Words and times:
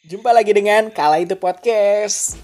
Jumpa 0.00 0.32
lagi 0.32 0.56
dengan 0.56 0.88
Kala 0.88 1.20
Itu 1.20 1.36
Podcast. 1.36 2.40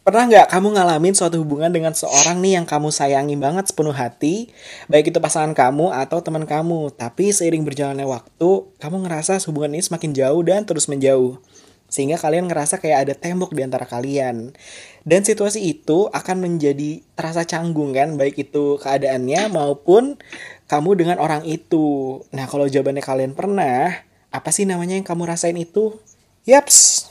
Pernah 0.00 0.32
nggak 0.32 0.48
kamu 0.48 0.80
ngalamin 0.80 1.12
suatu 1.12 1.44
hubungan 1.44 1.68
dengan 1.68 1.92
seorang 1.92 2.40
nih 2.40 2.56
yang 2.56 2.64
kamu 2.64 2.88
sayangi 2.88 3.36
banget 3.36 3.68
sepenuh 3.68 3.92
hati, 3.92 4.48
baik 4.88 5.12
itu 5.12 5.20
pasangan 5.20 5.52
kamu 5.52 5.92
atau 5.92 6.24
teman 6.24 6.48
kamu, 6.48 6.88
tapi 6.96 7.36
seiring 7.36 7.68
berjalannya 7.68 8.08
waktu, 8.08 8.50
kamu 8.80 8.96
ngerasa 9.04 9.36
hubungan 9.44 9.76
ini 9.76 9.84
semakin 9.84 10.16
jauh 10.16 10.40
dan 10.40 10.64
terus 10.64 10.88
menjauh. 10.88 11.36
Sehingga 11.90 12.16
kalian 12.16 12.46
ngerasa 12.46 12.78
kayak 12.78 12.98
ada 13.04 13.14
tembok 13.18 13.50
di 13.50 13.66
antara 13.66 13.84
kalian. 13.84 14.54
Dan 15.02 15.26
situasi 15.26 15.60
itu 15.66 16.06
akan 16.08 16.36
menjadi 16.38 17.02
terasa 17.18 17.42
canggung 17.42 17.90
kan, 17.90 18.14
baik 18.14 18.48
itu 18.48 18.78
keadaannya 18.78 19.50
maupun 19.50 20.16
kamu 20.70 20.90
dengan 20.94 21.18
orang 21.18 21.42
itu. 21.42 22.22
Nah, 22.30 22.46
kalau 22.46 22.70
jawabannya 22.70 23.02
kalian 23.02 23.34
pernah, 23.34 24.06
apa 24.30 24.50
sih 24.54 24.64
namanya 24.64 24.94
yang 24.94 25.04
kamu 25.04 25.26
rasain 25.26 25.58
itu? 25.58 25.98
Yaps, 26.46 27.10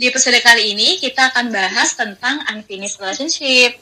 Di 0.00 0.08
episode 0.08 0.40
kali 0.40 0.72
ini 0.72 0.96
kita 0.96 1.28
akan 1.28 1.52
bahas 1.52 1.92
tentang 1.92 2.40
unfinished 2.48 2.96
relationship. 3.04 3.76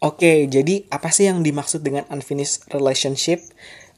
Oke, 0.00 0.48
jadi 0.48 0.88
apa 0.88 1.12
sih 1.12 1.28
yang 1.28 1.44
dimaksud 1.44 1.84
dengan 1.84 2.08
unfinished 2.08 2.64
relationship? 2.72 3.44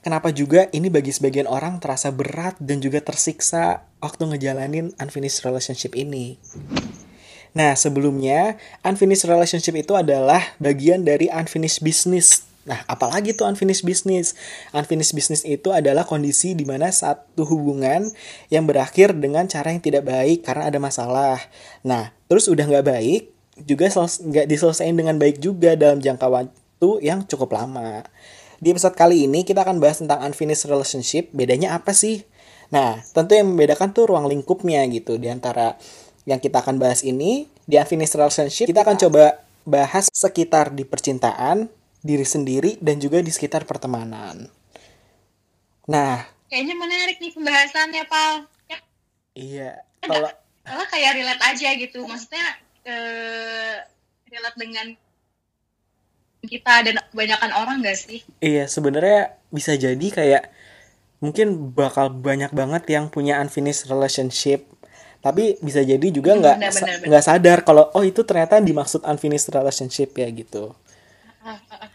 Kenapa 0.02 0.34
juga 0.34 0.66
ini 0.74 0.90
bagi 0.90 1.14
sebagian 1.14 1.46
orang 1.46 1.78
terasa 1.78 2.10
berat 2.10 2.58
dan 2.58 2.82
juga 2.82 2.98
tersiksa 2.98 3.86
waktu 4.02 4.34
ngejalanin 4.34 4.90
unfinished 4.98 5.46
relationship 5.46 5.94
ini? 5.94 6.42
Nah, 7.54 7.78
sebelumnya, 7.78 8.58
unfinished 8.82 9.30
relationship 9.30 9.78
itu 9.78 9.94
adalah 9.94 10.42
bagian 10.58 11.06
dari 11.06 11.30
unfinished 11.30 11.86
business. 11.86 12.42
Nah, 12.66 12.82
apalagi 12.90 13.30
tuh 13.30 13.46
unfinished 13.46 13.86
business? 13.86 14.34
Unfinished 14.74 15.14
business 15.14 15.46
itu 15.46 15.70
adalah 15.70 16.02
kondisi 16.02 16.58
di 16.58 16.66
mana 16.66 16.90
satu 16.90 17.46
hubungan 17.46 18.10
yang 18.50 18.66
berakhir 18.66 19.14
dengan 19.14 19.46
cara 19.46 19.70
yang 19.70 19.78
tidak 19.78 20.02
baik 20.02 20.42
karena 20.42 20.66
ada 20.66 20.82
masalah. 20.82 21.38
Nah, 21.86 22.10
terus 22.26 22.50
udah 22.50 22.66
nggak 22.66 22.86
baik, 22.90 23.22
juga 23.70 23.86
nggak 23.86 24.46
diselesaikan 24.50 24.98
dengan 24.98 25.14
baik 25.14 25.38
juga 25.38 25.78
dalam 25.78 26.02
jangka 26.02 26.26
waktu 26.26 26.90
yang 27.06 27.22
cukup 27.30 27.54
lama. 27.54 28.02
Di 28.62 28.70
episode 28.70 28.94
kali 28.94 29.26
ini 29.26 29.42
kita 29.42 29.66
akan 29.66 29.82
bahas 29.82 29.98
tentang 29.98 30.22
unfinished 30.22 30.70
relationship. 30.70 31.34
Bedanya 31.34 31.74
apa 31.74 31.90
sih? 31.90 32.22
Nah, 32.70 33.02
tentu 33.10 33.34
yang 33.34 33.50
membedakan 33.50 33.90
tuh 33.90 34.06
ruang 34.06 34.30
lingkupnya 34.30 34.86
gitu. 34.86 35.18
Di 35.18 35.26
antara 35.26 35.74
yang 36.30 36.38
kita 36.38 36.62
akan 36.62 36.78
bahas 36.78 37.02
ini, 37.02 37.50
di 37.66 37.74
unfinished 37.74 38.14
relationship, 38.14 38.70
kita 38.70 38.86
akan 38.86 39.02
coba 39.02 39.42
bahas 39.66 40.06
sekitar 40.14 40.70
di 40.70 40.86
percintaan, 40.86 41.66
diri 42.06 42.22
sendiri, 42.22 42.78
dan 42.78 43.02
juga 43.02 43.18
di 43.18 43.34
sekitar 43.34 43.66
pertemanan. 43.66 44.46
Nah, 45.90 46.22
Kayaknya 46.46 46.74
menarik 46.78 47.18
nih 47.18 47.34
pembahasannya, 47.34 48.04
Pal. 48.06 48.46
Ya, 48.70 48.78
iya. 49.34 49.70
Kalau 50.06 50.30
Malah 50.62 50.86
kayak 50.86 51.18
relate 51.18 51.42
aja 51.42 51.68
gitu. 51.74 52.06
Maksudnya 52.06 52.46
eh, 52.86 53.82
relate 54.30 54.58
dengan 54.58 54.86
kita 56.42 56.74
dan 56.82 56.94
kebanyakan 57.14 57.50
orang 57.54 57.76
gak 57.86 57.98
sih? 57.98 58.20
Iya, 58.42 58.66
sebenarnya 58.66 59.38
bisa 59.54 59.78
jadi 59.78 60.06
kayak 60.10 60.50
mungkin 61.22 61.70
bakal 61.70 62.10
banyak 62.10 62.50
banget 62.50 62.82
yang 62.90 63.06
punya 63.06 63.38
unfinished 63.38 63.86
relationship. 63.86 64.66
Tapi 65.22 65.54
bisa 65.62 65.86
jadi 65.86 66.02
juga 66.10 66.34
nggak 66.34 66.56
benar, 66.58 66.74
benar. 66.74 66.98
nggak 67.06 67.24
sadar 67.24 67.58
kalau 67.62 67.86
oh 67.94 68.02
itu 68.02 68.26
ternyata 68.26 68.58
dimaksud 68.58 69.06
unfinished 69.06 69.54
relationship 69.54 70.10
ya 70.18 70.26
gitu. 70.34 70.74
Ah, 71.46 71.62
ah, 71.70 71.86
ah. 71.86 71.90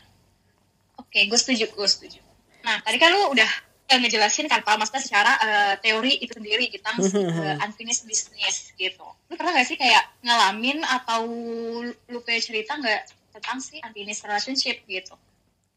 Oke, 1.03 1.27
gue 1.27 1.35
setuju, 1.35 1.67
gue 1.67 1.87
setuju. 1.91 2.23
Nah, 2.63 2.79
tadi 2.87 2.95
kan 2.95 3.11
lu 3.11 3.35
udah 3.35 3.51
eh, 3.91 3.99
ngejelasin 3.99 4.47
kan, 4.47 4.63
Pal, 4.63 4.79
maksudnya 4.79 5.03
secara 5.03 5.31
eh, 5.43 5.73
teori 5.83 6.23
itu 6.23 6.39
sendiri 6.39 6.71
tentang 6.71 7.03
eh, 7.03 7.63
unfinished 7.67 8.07
business 8.07 8.71
gitu. 8.79 9.03
Lu 9.27 9.35
pernah 9.35 9.51
gak 9.59 9.67
sih 9.67 9.75
kayak 9.75 10.07
ngalamin 10.23 10.87
atau 10.87 11.27
lu 12.07 12.17
punya 12.23 12.39
cerita 12.39 12.79
nggak 12.79 13.16
tentang 13.37 13.61
si 13.61 13.77
unfinished 13.85 14.25
relationship 14.25 14.81
gitu? 14.89 15.13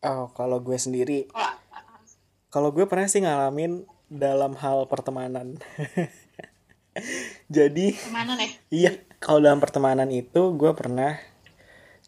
Oh, 0.01 0.33
kalau 0.33 0.65
gue 0.65 0.81
sendiri, 0.81 1.29
Kalau 1.29 1.45
ah. 1.45 1.57
kalau 2.49 2.69
gue 2.73 2.89
pernah 2.89 3.07
sih 3.07 3.21
ngalamin 3.21 3.85
dalam 4.09 4.57
hal 4.57 4.89
pertemanan. 4.89 5.61
Jadi 7.57 7.95
Gimana 7.95 8.35
nih? 8.35 8.51
Iya, 8.73 8.93
kalau 9.23 9.45
dalam 9.45 9.61
pertemanan 9.61 10.09
itu 10.11 10.57
gue 10.57 10.73
pernah 10.73 11.21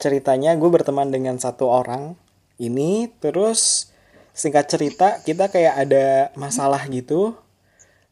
ceritanya 0.01 0.59
gue 0.59 0.67
berteman 0.67 1.15
dengan 1.15 1.39
satu 1.39 1.71
orang 1.71 2.19
ini 2.59 3.07
terus 3.23 3.93
singkat 4.35 4.67
cerita 4.67 5.23
kita 5.23 5.47
kayak 5.47 5.87
ada 5.87 6.07
masalah 6.35 6.83
gitu 6.91 7.39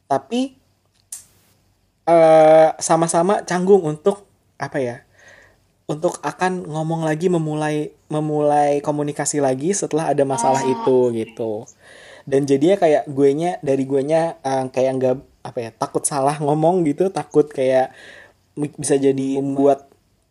tapi 0.07 0.55
eh 2.07 2.69
sama-sama 2.79 3.43
canggung 3.43 3.83
untuk 3.83 4.23
apa 4.55 4.77
ya 4.79 4.95
untuk 5.91 6.23
akan 6.23 6.63
ngomong 6.71 7.03
lagi 7.03 7.27
memulai 7.27 7.91
memulai 8.07 8.79
komunikasi 8.79 9.43
lagi 9.43 9.75
setelah 9.75 10.15
ada 10.15 10.23
masalah 10.23 10.63
Oh, 10.63 10.71
itu 10.71 10.97
gitu. 11.19 11.51
Dan 12.23 12.47
jadinya 12.47 12.79
kayak 12.79 13.03
gue 13.11 13.29
nya 13.35 13.51
dari 13.59 13.83
gue 13.83 14.01
nya 14.07 14.39
kayak 14.71 14.91
nggak 14.97 15.15
apa 15.41 15.57
ya 15.59 15.69
takut 15.73 16.05
salah 16.05 16.37
ngomong 16.39 16.85
gitu 16.87 17.09
takut 17.09 17.49
kayak 17.49 17.91
bisa 18.77 18.95
jadi 18.95 19.41
membuat 19.41 19.89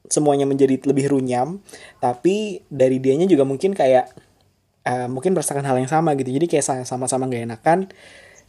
semuanya 0.09 0.49
menjadi 0.49 0.81
lebih 0.81 1.13
runyam. 1.13 1.61
Tapi 2.01 2.65
dari 2.73 2.97
dianya 3.03 3.29
juga 3.29 3.45
mungkin 3.45 3.77
kayak 3.77 4.05
eh, 4.89 5.09
mungkin 5.13 5.37
merasakan 5.37 5.67
hal 5.67 5.77
yang 5.77 5.91
sama 5.91 6.17
gitu. 6.17 6.33
Jadi 6.33 6.47
kayak 6.49 6.65
sa- 6.65 6.87
sama-sama 6.89 7.29
gak 7.29 7.45
enakan 7.47 7.79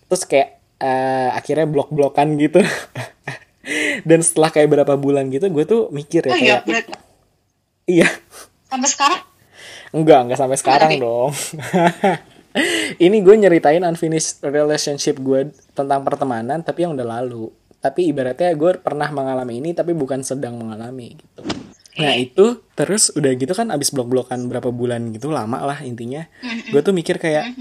terus 0.08 0.24
kayak 0.28 0.60
eh, 0.82 1.30
akhirnya 1.32 1.68
blok-blokan 1.72 2.36
gitu 2.40 2.60
dan 4.10 4.20
setelah 4.22 4.50
kayak 4.50 4.70
berapa 4.70 4.94
bulan 4.98 5.30
gitu 5.30 5.46
gue 5.50 5.66
tuh 5.66 5.82
mikir 5.94 6.26
ya 6.26 6.34
Oh 6.34 6.40
iya, 6.40 6.56
kayak 6.66 6.86
iya 7.86 8.08
sampai 8.68 8.90
sekarang 8.90 9.22
Enggak, 9.92 10.20
enggak 10.24 10.40
sampai 10.40 10.58
sekarang 10.58 10.92
Tapi- 10.96 11.04
dong. 11.04 11.32
Ini 13.06 13.18
gue 13.24 13.36
nyeritain 13.36 13.84
unfinished 13.84 14.44
relationship 14.44 15.20
gue 15.20 15.56
tentang 15.72 16.04
pertemanan, 16.04 16.60
tapi 16.64 16.84
yang 16.84 16.96
udah 16.96 17.20
lalu. 17.20 17.48
Tapi 17.80 18.12
ibaratnya 18.12 18.52
gue 18.56 18.76
pernah 18.80 19.08
mengalami 19.12 19.60
ini, 19.60 19.72
tapi 19.72 19.96
bukan 19.96 20.20
sedang 20.24 20.60
mengalami 20.60 21.16
gitu. 21.16 21.44
Nah 22.00 22.16
itu 22.16 22.60
terus 22.76 23.12
udah 23.16 23.32
gitu 23.36 23.52
kan 23.52 23.72
abis 23.72 23.92
blok-blokan 23.92 24.48
berapa 24.52 24.68
bulan 24.72 25.12
gitu 25.16 25.32
lama 25.32 25.60
lah 25.64 25.80
intinya. 25.84 26.28
Gue 26.72 26.84
tuh 26.84 26.92
mikir 26.92 27.20
kayak, 27.20 27.52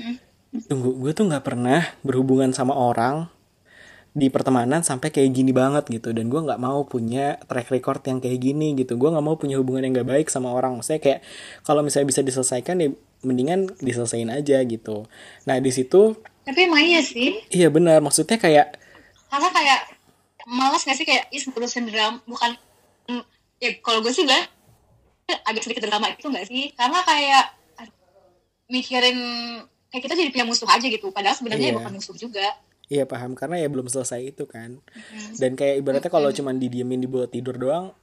tunggu, 0.67 0.95
gue 1.03 1.11
tuh 1.15 1.27
nggak 1.27 1.43
pernah 1.47 1.83
berhubungan 2.03 2.51
sama 2.51 2.75
orang 2.75 3.31
di 4.11 4.27
pertemanan 4.27 4.83
sampai 4.83 5.15
kayak 5.15 5.31
gini 5.31 5.55
banget 5.55 5.87
gitu. 5.87 6.11
Dan 6.11 6.27
gue 6.27 6.41
nggak 6.43 6.59
mau 6.59 6.83
punya 6.83 7.39
track 7.47 7.71
record 7.71 8.03
yang 8.11 8.19
kayak 8.19 8.43
gini 8.43 8.75
gitu. 8.75 8.99
Gue 8.99 9.15
nggak 9.15 9.23
mau 9.23 9.39
punya 9.39 9.57
hubungan 9.63 9.87
yang 9.87 10.03
gak 10.03 10.11
baik 10.11 10.27
sama 10.27 10.51
orang. 10.51 10.75
Maksudnya 10.75 10.99
kayak 10.99 11.21
kalau 11.63 11.87
misalnya 11.87 12.11
bisa 12.11 12.21
diselesaikan 12.27 12.77
ya 12.83 12.89
mendingan 13.23 13.71
diselesain 13.79 14.27
aja 14.33 14.59
gitu. 14.67 15.07
Nah 15.47 15.57
di 15.63 15.71
situ 15.71 16.19
tapi 16.41 16.67
emang 16.67 16.83
iya 16.83 17.05
sih. 17.05 17.39
Iya 17.53 17.71
benar. 17.71 18.03
Maksudnya 18.03 18.41
kayak 18.41 18.75
karena 19.31 19.49
kayak 19.55 19.81
malas 20.51 20.83
gak 20.83 20.99
sih 20.99 21.07
kayak 21.07 21.31
is 21.31 21.47
ngurusin 21.47 21.87
drama 21.87 22.19
bukan 22.27 22.59
ya 23.63 23.71
kalau 23.85 24.03
gue 24.03 24.11
sih 24.11 24.27
bilang 24.27 24.49
agak 25.47 25.63
sedikit 25.63 25.87
drama 25.87 26.11
itu 26.11 26.27
gak 26.27 26.47
sih? 26.51 26.75
Karena 26.75 26.99
kayak 27.07 27.45
mikirin 28.67 29.19
kayak 29.91 30.03
kita 30.07 30.15
jadi 30.19 30.31
punya 30.35 30.47
musuh 30.47 30.67
aja 30.67 30.87
gitu. 30.87 31.15
Padahal 31.15 31.39
sebenarnya 31.39 31.71
Iya. 31.71 31.77
bukan 31.79 31.93
musuh 31.95 32.15
juga 32.19 32.47
iya 32.91 33.07
paham. 33.07 33.39
Karena 33.39 33.63
ya 33.63 33.71
belum 33.71 33.87
selesai 33.87 34.35
itu 34.35 34.45
kan. 34.51 34.83
Dan 35.39 35.55
kayak 35.55 35.81
ibaratnya 35.81 36.11
kalau 36.11 36.35
cuman 36.35 36.59
didiemin 36.59 37.01
di 37.01 37.09
bawah 37.09 37.31
tidur 37.31 37.57
doang 37.57 37.95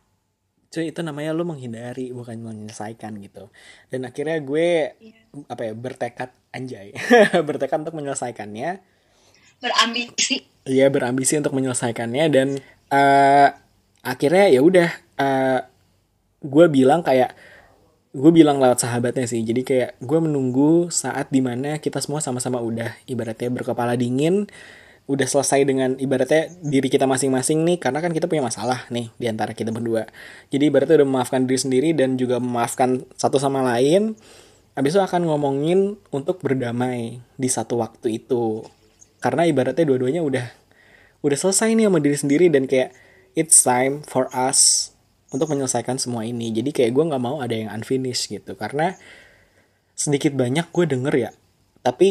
cuy 0.68 0.92
itu 0.92 1.00
namanya 1.00 1.32
lu 1.32 1.48
menghindari 1.48 2.12
bukan 2.12 2.44
menyelesaikan 2.44 3.16
gitu. 3.24 3.48
Dan 3.88 4.04
akhirnya 4.04 4.38
gue 4.44 4.68
apa 5.48 5.62
ya 5.64 5.74
bertekad 5.74 6.30
anjay 6.52 6.92
bertekad 7.48 7.88
untuk 7.88 7.96
menyelesaikannya. 7.96 8.84
Berambisi. 9.64 10.44
Iya 10.68 10.92
berambisi 10.92 11.40
untuk 11.40 11.56
menyelesaikannya 11.56 12.26
dan 12.30 12.48
eh 12.92 13.50
akhirnya 14.04 14.46
ya 14.52 14.62
udah 14.64 14.90
eh 15.18 15.60
gue 16.44 16.66
bilang 16.70 17.02
kayak 17.02 17.34
gue 18.16 18.32
bilang 18.32 18.62
lewat 18.62 18.84
sahabatnya 18.84 19.28
sih. 19.28 19.44
Jadi 19.44 19.62
kayak 19.64 19.92
gue 20.00 20.20
menunggu 20.20 20.88
saat 20.94 21.28
di 21.32 21.44
mana 21.44 21.80
kita 21.82 22.00
semua 22.00 22.24
sama-sama 22.24 22.64
udah 22.64 22.96
ibaratnya 23.10 23.52
berkepala 23.52 24.00
dingin 24.00 24.48
udah 25.08 25.24
selesai 25.24 25.64
dengan 25.64 25.96
ibaratnya 25.96 26.52
diri 26.60 26.92
kita 26.92 27.08
masing-masing 27.08 27.64
nih 27.64 27.80
karena 27.80 28.04
kan 28.04 28.12
kita 28.12 28.28
punya 28.28 28.44
masalah 28.44 28.84
nih 28.92 29.08
di 29.16 29.26
antara 29.32 29.56
kita 29.56 29.72
berdua. 29.72 30.04
Jadi 30.52 30.68
ibaratnya 30.68 31.00
udah 31.00 31.08
memaafkan 31.08 31.48
diri 31.48 31.60
sendiri 31.60 31.90
dan 31.96 32.20
juga 32.20 32.44
memaafkan 32.44 33.08
satu 33.16 33.40
sama 33.40 33.64
lain 33.64 34.20
habis 34.76 34.94
itu 34.94 35.02
akan 35.02 35.26
ngomongin 35.32 35.96
untuk 36.12 36.44
berdamai 36.44 37.24
di 37.40 37.50
satu 37.50 37.80
waktu 37.80 38.20
itu. 38.20 38.68
Karena 39.24 39.48
ibaratnya 39.48 39.88
dua-duanya 39.88 40.22
udah 40.28 40.46
udah 41.24 41.38
selesai 41.40 41.72
nih 41.72 41.88
sama 41.88 42.04
diri 42.04 42.18
sendiri 42.20 42.46
dan 42.52 42.68
kayak 42.68 42.92
it's 43.32 43.64
time 43.64 44.04
for 44.04 44.28
us 44.36 44.92
untuk 45.32 45.52
menyelesaikan 45.52 46.00
semua 46.00 46.24
ini. 46.24 46.52
Jadi 46.56 46.72
kayak 46.72 46.92
gue 46.96 47.04
nggak 47.12 47.24
mau 47.24 47.44
ada 47.44 47.56
yang 47.56 47.70
unfinished 47.74 48.32
gitu. 48.32 48.56
Karena 48.56 48.96
sedikit 49.98 50.32
banyak 50.38 50.72
gue 50.72 50.86
denger 50.88 51.14
ya. 51.16 51.30
Tapi 51.84 52.10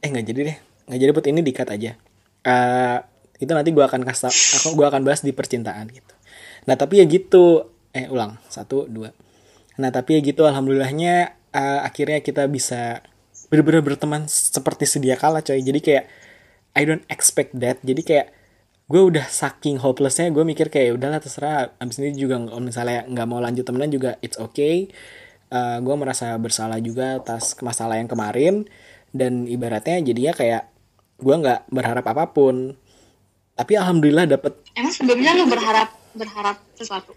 eh 0.00 0.08
nggak 0.08 0.24
jadi 0.26 0.40
deh. 0.50 0.58
Nggak 0.90 0.98
jadi 0.98 1.10
buat 1.14 1.26
ini 1.30 1.40
dikat 1.44 1.68
aja. 1.70 1.92
Eh 2.46 2.98
itu 3.40 3.50
nanti 3.56 3.72
gue 3.72 3.84
akan 3.84 4.04
kasih 4.04 4.32
aku 4.60 4.76
gue 4.76 4.86
akan 4.86 5.02
bahas 5.06 5.22
di 5.22 5.30
percintaan 5.30 5.86
gitu. 5.90 6.14
Nah 6.66 6.74
tapi 6.74 7.02
ya 7.02 7.06
gitu. 7.06 7.70
Eh 7.94 8.10
ulang. 8.10 8.38
Satu 8.50 8.90
dua. 8.90 9.14
Nah 9.78 9.90
tapi 9.94 10.18
ya 10.18 10.20
gitu. 10.22 10.46
Alhamdulillahnya 10.46 11.38
eh, 11.54 11.80
akhirnya 11.86 12.18
kita 12.22 12.46
bisa 12.50 13.06
bener-bener 13.50 13.82
berteman 13.82 14.26
seperti 14.26 14.86
sedia 14.86 15.14
kala 15.14 15.42
coy. 15.42 15.62
Jadi 15.62 15.78
kayak 15.78 16.04
I 16.74 16.82
don't 16.86 17.06
expect 17.10 17.54
that. 17.58 17.82
Jadi 17.82 18.02
kayak 18.02 18.39
gue 18.90 18.98
udah 18.98 19.22
saking 19.30 19.78
hopelessnya 19.78 20.34
gue 20.34 20.42
mikir 20.42 20.66
kayak 20.66 20.86
"Ya 20.90 20.94
udahlah 20.98 21.22
terserah. 21.22 21.78
Abis 21.78 22.02
ini 22.02 22.10
juga 22.18 22.42
kalau 22.42 22.58
misalnya 22.58 23.06
nggak 23.06 23.26
mau 23.30 23.38
lanjut 23.38 23.62
temenan 23.62 23.94
juga 23.94 24.18
it's 24.18 24.34
okay. 24.34 24.90
Eh, 25.50 25.78
gue 25.78 25.94
merasa 25.94 26.34
bersalah 26.42 26.82
juga 26.82 27.22
atas 27.22 27.54
masalah 27.62 28.02
yang 28.02 28.10
kemarin. 28.10 28.66
Dan 29.14 29.46
ibaratnya 29.46 30.02
jadinya 30.02 30.34
kayak 30.34 30.62
gue 31.22 31.34
nggak 31.38 31.70
berharap 31.70 32.02
apa 32.10 32.34
pun. 32.34 32.74
Tapi 33.54 33.72
alhamdulillah 33.78 34.26
dapet. 34.26 34.58
Emang 34.74 34.90
sebelumnya 34.90 35.38
lu 35.38 35.46
berharap 35.46 35.94
berharap 36.18 36.58
sesuatu? 36.74 37.14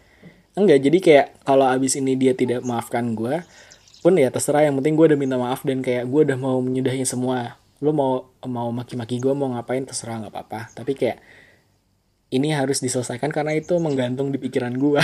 enggak 0.54 0.86
jadi 0.86 0.98
kayak 1.02 1.28
kalau 1.50 1.66
abis 1.66 1.98
ini 1.98 2.14
dia 2.14 2.38
tidak 2.38 2.62
maafkan 2.62 3.18
gue 3.18 3.42
pun 4.06 4.14
ya 4.14 4.30
terserah. 4.30 4.70
Yang 4.70 4.86
penting 4.86 4.94
gue 4.94 5.06
udah 5.10 5.18
minta 5.18 5.38
maaf 5.42 5.66
dan 5.66 5.82
kayak 5.82 6.06
gue 6.06 6.22
udah 6.22 6.38
mau 6.38 6.62
menyudahi 6.62 7.02
semua. 7.10 7.58
Lo 7.82 7.90
mau 7.90 8.30
mau 8.46 8.70
maki-maki 8.70 9.18
gue 9.18 9.34
mau 9.34 9.50
ngapain 9.58 9.82
terserah 9.82 10.22
nggak 10.22 10.34
apa-apa. 10.34 10.70
Tapi 10.78 10.94
kayak 10.94 11.18
ini 12.34 12.50
harus 12.50 12.82
diselesaikan 12.82 13.30
karena 13.30 13.54
itu 13.54 13.78
menggantung 13.78 14.34
di 14.34 14.42
pikiran 14.42 14.74
gue 14.74 14.98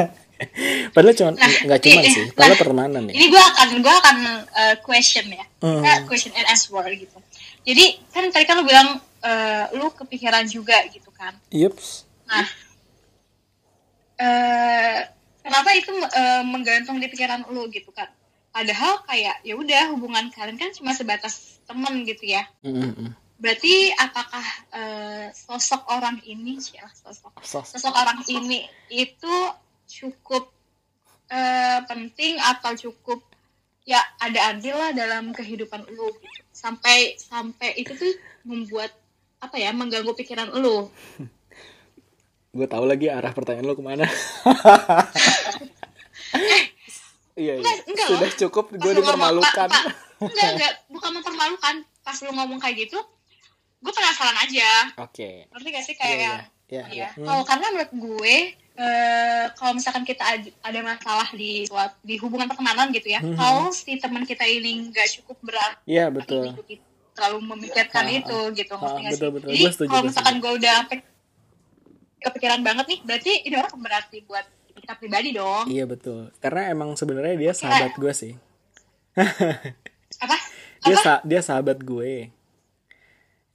padahal 0.94 1.14
cuma 1.16 1.30
nggak 1.34 1.80
cuman 1.82 2.02
iya, 2.04 2.12
sih 2.12 2.24
nah, 2.28 2.34
padahal 2.36 2.58
pertemanan 2.60 3.02
ya 3.10 3.12
Ini 3.16 3.26
gue 3.32 3.42
akan 3.42 3.68
gue 3.80 3.94
akan 3.94 4.16
uh, 4.52 4.76
question 4.84 5.26
ya, 5.32 5.44
Hmm. 5.56 5.80
Kita 5.80 6.04
question 6.04 6.36
and 6.36 6.46
answer 6.52 6.84
gitu. 6.92 7.16
Jadi 7.64 7.96
kan 8.12 8.28
tadi 8.28 8.44
kan 8.44 8.60
lu 8.60 8.68
bilang 8.68 9.00
uh, 9.24 9.64
lu 9.72 9.88
kepikiran 9.88 10.44
juga 10.44 10.84
gitu 10.92 11.08
kan. 11.16 11.32
yups 11.48 12.04
Nah, 12.28 12.46
eh 14.20 14.98
kenapa 15.40 15.70
itu 15.78 15.94
eh, 15.94 16.42
menggantung 16.42 16.98
di 16.98 17.06
pikiran 17.06 17.46
lu 17.48 17.70
gitu 17.70 17.94
kan? 17.94 18.10
Padahal 18.50 19.00
kayak 19.06 19.40
ya 19.46 19.54
udah 19.54 19.94
hubungan 19.94 20.28
kalian 20.34 20.58
kan 20.58 20.74
cuma 20.74 20.92
sebatas 20.92 21.62
temen 21.64 22.02
gitu 22.04 22.26
ya. 22.26 22.44
Mm-mm. 22.66 23.14
Berarti 23.36 23.92
apakah 23.92 24.46
eh, 24.72 25.26
sosok 25.36 25.84
orang 25.92 26.16
ini, 26.24 26.56
ya 26.72 26.88
sosok 26.88 27.36
Sos- 27.44 27.76
sosok 27.76 27.92
orang 27.92 28.24
ini 28.32 28.64
itu 28.88 29.34
cukup 29.84 30.48
eh, 31.28 31.80
penting 31.84 32.40
atau 32.40 32.72
cukup 32.72 33.20
ya 33.86 34.00
ada 34.18 34.56
adil 34.56 34.74
lah 34.74 34.90
dalam 34.90 35.30
kehidupan 35.30 35.86
lu 35.94 36.10
gitu. 36.10 36.42
sampai 36.50 37.14
sampai 37.14 37.78
itu 37.78 37.94
tuh 37.94 38.10
membuat 38.42 38.90
apa 39.38 39.60
ya 39.60 39.70
mengganggu 39.70 40.10
pikiran 40.16 40.50
lu? 40.56 40.88
Gue 42.56 42.64
tahu 42.64 42.88
lagi 42.88 43.12
arah 43.12 43.36
pertanyaan 43.36 43.68
lo 43.68 43.76
ke 43.76 43.84
mana. 43.84 44.08
Iya 47.36 47.52
iya. 47.60 47.60
Enggak, 47.60 47.76
enggak 47.84 48.08
sudah 48.08 48.30
cukup 48.32 48.64
gue 48.72 48.80
lu 48.80 49.04
ngomong, 49.04 49.04
dipermalukan. 49.04 49.68
Enggak 50.24 50.48
enggak 50.56 50.72
bukan 50.88 51.10
mempermalukan. 51.20 51.74
Pas 52.00 52.16
lu 52.24 52.32
ngomong 52.32 52.56
kayak 52.56 52.88
gitu 52.88 52.96
gue 53.86 53.94
penasaran 53.94 54.36
aja 54.36 54.70
oke 54.98 55.30
ngerti 55.48 55.68
gak 55.70 55.84
sih 55.84 55.94
kayak 55.94 56.18
yang 56.18 56.38
iya 56.42 56.54
Iya. 56.66 56.82
iya. 56.90 57.08
Hmm. 57.12 57.22
Kalau 57.22 57.42
karena 57.44 57.66
menurut 57.70 57.92
gue, 57.94 58.36
eh, 58.74 59.44
kalau 59.54 59.72
misalkan 59.72 60.02
kita 60.02 60.26
ad- 60.26 60.50
ada 60.60 60.80
masalah 60.82 61.30
di 61.30 61.62
di 62.02 62.14
hubungan 62.18 62.44
pertemanan 62.44 62.90
gitu 62.90 63.06
ya, 63.06 63.22
Mhm. 63.22 63.38
kalau 63.38 63.70
si 63.70 63.94
teman 63.96 64.26
kita 64.26 64.42
ini 64.42 64.90
nggak 64.90 65.06
cukup 65.14 65.38
berat, 65.44 65.78
iya 65.84 66.10
betul 66.10 66.42
gitu, 66.60 66.82
terlalu 67.14 67.38
memikirkan 67.46 68.02
Ah, 68.02 68.10
ah, 68.10 68.18
itu 68.18 68.38
gitu, 68.52 68.72
ah, 68.72 68.82
ngerti 68.82 68.98
nggak 68.98 69.14
betul, 69.14 69.30
betul. 69.30 69.48
Jadi 69.48 69.62
setuju, 69.70 69.88
kalau 69.88 70.02
misalkan 70.04 70.34
gue 70.36 70.52
udah 70.56 70.76
kepikiran 72.20 72.60
banget 72.60 72.84
nih, 72.88 73.00
berarti 73.04 73.32
ini 73.40 73.54
orang 73.54 73.70
berarti 73.78 74.18
buat 74.20 74.46
kita 74.76 74.92
pribadi 74.96 75.30
dong. 75.32 75.64
iya 75.68 75.84
betul 75.84 76.34
karena 76.36 76.68
emang 76.68 76.92
sebenarnya 76.92 77.34
dia 77.36 77.52
sahabat 77.52 77.94
gue 77.94 78.12
sih 78.12 78.34
Apa? 80.18 80.36
dia 80.82 80.92
Apa? 80.92 81.00
sa- 81.00 81.22
dia 81.22 81.40
sahabat 81.40 81.78
gue 81.78 82.28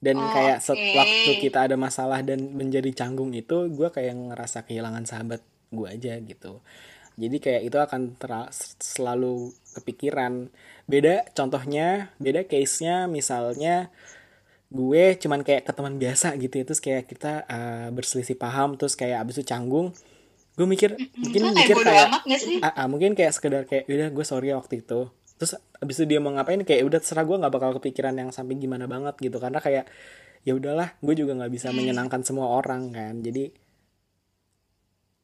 dan 0.01 0.17
Oh, 0.17 0.33
kayak 0.33 0.57
set 0.65 0.75
oke. 0.75 0.97
waktu 0.97 1.31
kita 1.39 1.69
ada 1.69 1.77
masalah 1.77 2.25
dan 2.25 2.57
menjadi 2.57 2.89
canggung 2.91 3.31
itu 3.37 3.69
gue 3.69 3.89
kayak 3.93 4.33
ngerasa 4.33 4.65
kehilangan 4.65 5.05
sahabat 5.05 5.45
gue 5.69 5.87
aja 5.87 6.17
gitu 6.19 6.59
jadi 7.21 7.37
kayak 7.37 7.61
itu 7.69 7.77
akan 7.77 8.01
selalu 8.81 9.53
kepikiran 9.77 10.49
beda 10.89 11.29
contohnya 11.37 12.09
beda 12.17 12.49
case 12.49 12.81
nya 12.81 13.05
misalnya 13.05 13.93
gue 14.71 15.03
cuman 15.19 15.43
kayak 15.45 15.67
ke 15.67 15.71
teman 15.75 15.99
biasa 16.01 16.33
gitu 16.39 16.53
ya 16.59 16.63
terus 16.63 16.81
kayak 16.81 17.03
kita 17.05 17.45
uh, 17.45 17.87
berselisih 17.93 18.39
paham 18.39 18.79
terus 18.79 18.97
kayak 18.97 19.21
abis 19.21 19.43
itu 19.43 19.53
canggung 19.53 19.93
gue 20.55 20.67
mikir 20.67 20.95
mungkin 21.19 21.41
kayak 21.51 21.55
mikir 21.55 21.75
kayak 21.83 22.07
sih? 22.39 22.59
Ah, 22.59 22.83
ah, 22.83 22.87
mungkin 22.91 23.11
kayak 23.15 23.31
sekedar 23.35 23.63
kayak 23.67 23.87
udah 23.87 24.09
gue 24.11 24.25
sorry 24.27 24.51
ya 24.51 24.59
waktu 24.59 24.83
itu 24.83 25.07
terus 25.41 25.57
abis 25.81 25.97
itu 25.97 26.05
dia 26.05 26.21
mau 26.21 26.29
ngapain 26.37 26.61
kayak 26.61 26.85
udah 26.85 27.01
terserah 27.01 27.25
gue 27.25 27.33
nggak 27.33 27.49
bakal 27.49 27.73
kepikiran 27.81 28.13
yang 28.13 28.29
sampai 28.29 28.61
gimana 28.61 28.85
banget 28.85 29.17
gitu. 29.17 29.41
Karena 29.41 29.57
kayak 29.57 29.89
ya 30.45 30.53
udahlah 30.53 30.93
gue 31.01 31.17
juga 31.17 31.33
nggak 31.33 31.49
bisa 31.49 31.73
menyenangkan 31.73 32.21
semua 32.21 32.53
orang 32.53 32.93
kan. 32.93 33.25
Jadi 33.25 33.49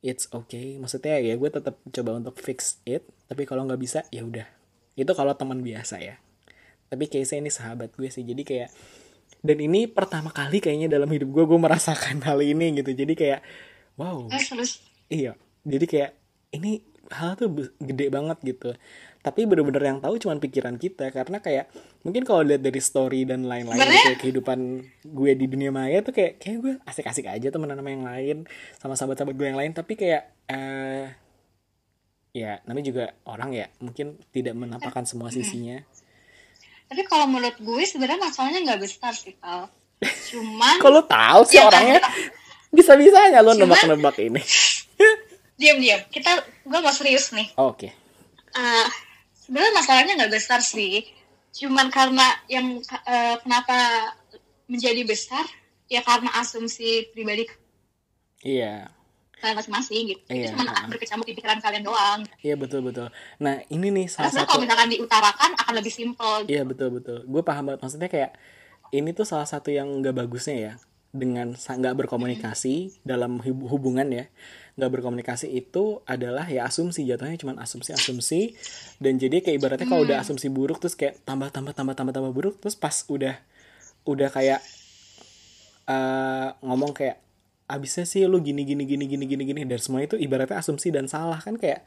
it's 0.02 0.25
okay. 0.34 0.81
Maksudnya 0.81 1.22
ya 1.22 1.38
gue 1.38 1.50
tetap 1.54 1.78
coba 1.86 2.18
untuk 2.18 2.34
fix 2.42 2.81
it 2.90 3.06
tapi 3.30 3.46
kalau 3.46 3.69
nggak 3.69 3.78
bisa 3.78 4.10
ya 4.10 4.25
udah. 4.25 4.50
Itu 4.98 5.14
kalau 5.14 5.38
teman 5.38 5.62
biasa 5.62 6.02
ya. 6.02 6.18
Tapi 6.90 7.06
case 7.06 7.38
ini 7.38 7.54
sahabat 7.54 7.94
gue 7.94 8.10
sih. 8.10 8.25
Jadi 8.25 8.42
kayak 8.42 8.74
dan 9.46 9.62
ini 9.62 9.86
pertama 9.86 10.34
kali 10.34 10.58
kayaknya 10.58 10.90
dalam 10.90 11.13
hidup 11.13 11.30
gue 11.30 11.46
gue 11.46 11.60
merasakan 11.62 12.22
hal 12.25 12.42
ini 12.42 12.74
gitu. 12.81 12.90
Jadi 12.90 13.13
kayak 13.13 13.46
wow. 14.02 14.25
Iya, 15.13 15.38
jadi 15.62 15.86
kayak 15.86 16.12
ini 16.58 16.81
hal 17.12 17.40
tuh 17.40 17.72
gede 17.80 18.10
banget 18.10 18.42
gitu. 18.44 18.74
Tapi 19.27 19.44
bener-bener 19.44 19.83
yang 19.83 20.00
tahu 20.00 20.15
cuman 20.24 20.39
pikiran 20.39 20.79
kita 20.79 21.12
karena 21.12 21.44
kayak 21.44 21.68
mungkin 22.07 22.24
kalau 22.24 22.47
lihat 22.47 22.63
dari 22.63 22.79
story 22.79 23.27
dan 23.27 23.44
lain-lain 23.44 23.75
kayak 23.75 24.24
kehidupan 24.24 24.88
gue 25.03 25.31
di 25.35 25.45
dunia 25.51 25.68
maya 25.68 26.00
tuh 26.00 26.15
kayak 26.15 26.39
kayak 26.39 26.57
gue 26.63 26.74
asik-asik 26.88 27.27
aja 27.27 27.51
temenan 27.51 27.75
sama 27.75 27.91
yang 27.91 28.07
lain 28.07 28.38
sama 28.79 28.95
sahabat-sahabat 28.95 29.35
gue 29.35 29.47
yang 29.51 29.59
lain 29.59 29.75
tapi 29.75 30.00
kayak 30.00 30.31
eh 30.47 31.12
ya 32.31 32.63
namanya 32.63 32.86
juga 32.88 33.05
orang 33.27 33.51
ya 33.51 33.67
mungkin 33.84 34.15
tidak 34.31 34.55
menampakkan 34.55 35.03
semua 35.03 35.27
sisinya. 35.27 35.84
tapi 36.88 37.03
kalau 37.03 37.27
menurut 37.27 37.60
gue 37.60 37.84
sebenarnya 37.84 38.15
masalahnya 38.15 38.63
nggak 38.63 38.79
besar 38.79 39.12
sih 39.12 39.36
Tal. 39.43 39.67
Cuman 40.31 40.79
Kalau 40.88 41.03
tahu 41.03 41.41
sih 41.43 41.60
Iya, 41.60 41.67
orangnya 41.67 42.00
kan? 42.00 42.15
bisa-bisanya 42.72 43.43
lo 43.43 43.51
nebak-nebak 43.60 44.15
ini. 44.24 44.39
diam-diam 45.60 46.00
kita 46.13 46.31
gue 46.63 46.79
mau 46.79 46.93
serius 46.93 47.34
nih. 47.34 47.50
Oke. 47.57 47.89
Eh, 48.53 48.88
sebenarnya 49.48 49.74
masalahnya 49.74 50.13
nggak 50.16 50.34
besar 50.34 50.60
sih 50.60 51.08
cuman 51.56 51.88
karena 51.88 52.22
yang 52.46 52.77
eh, 52.84 53.36
kenapa 53.39 53.75
menjadi 54.66 55.01
besar 55.04 55.48
ya 55.88 56.01
karena 56.01 56.30
asumsi 56.36 57.08
pribadi 57.10 57.48
Iya. 58.39 58.92
kalian 59.34 59.56
masing-masing 59.56 60.04
gitu 60.08 60.22
Iya, 60.27 60.34
itu 60.34 60.51
cuma 60.51 60.66
ha-ha. 60.68 60.86
berkecamuk 60.88 61.24
di 61.24 61.34
pikiran 61.34 61.58
kalian 61.58 61.84
doang 61.84 62.20
Iya 62.39 62.56
betul 62.56 62.82
betul. 62.82 63.08
Nah 63.38 63.62
ini 63.68 63.88
nih 63.92 64.08
salah 64.08 64.27
karena 64.27 64.39
satu. 64.39 64.50
kalau 64.51 64.62
misalkan 64.62 64.89
diutarakan 64.89 65.51
akan 65.56 65.74
lebih 65.75 65.94
simpel 65.94 66.34
Iya 66.46 66.62
betul 66.63 66.89
betul. 66.92 67.22
Gue 67.24 67.42
paham 67.42 67.63
banget. 67.68 67.80
Maksudnya 67.80 68.10
kayak 68.10 68.32
ini 68.89 69.10
tuh 69.12 69.24
salah 69.24 69.46
satu 69.46 69.70
yang 69.70 69.88
nggak 69.96 70.16
bagusnya 70.16 70.58
ya 70.58 70.74
dengan 71.10 71.54
nggak 71.54 71.96
berkomunikasi 71.98 72.75
dalam 73.01 73.38
hub- 73.38 73.68
hubungan 73.68 74.10
ya 74.10 74.25
nggak 74.77 74.91
berkomunikasi 74.93 75.50
itu 75.50 76.05
adalah 76.05 76.46
ya 76.46 76.69
asumsi 76.69 77.01
jatuhnya 77.10 77.36
cuma 77.41 77.57
asumsi 77.57 77.91
asumsi. 77.98 78.53
Dan 79.01 79.17
jadi 79.17 79.41
kayak 79.41 79.57
ibaratnya 79.57 79.88
kalau 79.89 80.05
udah 80.05 80.22
asumsi 80.22 80.48
buruk 80.53 80.77
terus 80.77 80.93
kayak 80.93 81.17
tambah 81.25 81.50
tambah 81.50 81.74
tambah 81.74 81.98
tambah 81.98 82.13
tambah 82.13 82.31
buruk 82.31 82.55
terus 82.62 82.77
pas 82.77 82.93
udah 83.10 83.36
udah 84.05 84.29
kayak 84.29 84.62
eh, 85.89 86.48
ngomong 86.62 86.93
kayak 86.93 87.17
abisnya 87.67 88.05
sih 88.07 88.24
lu 88.29 88.39
gini 88.39 88.63
gini 88.63 88.86
gini 88.86 89.10
gini 89.10 89.25
gini 89.25 89.43
gini. 89.50 89.62
Dan 89.65 89.79
semua 89.81 90.05
itu 90.05 90.15
ibaratnya 90.15 90.62
asumsi 90.62 90.93
dan 90.93 91.10
salah 91.10 91.41
kan 91.41 91.57
kayak 91.57 91.81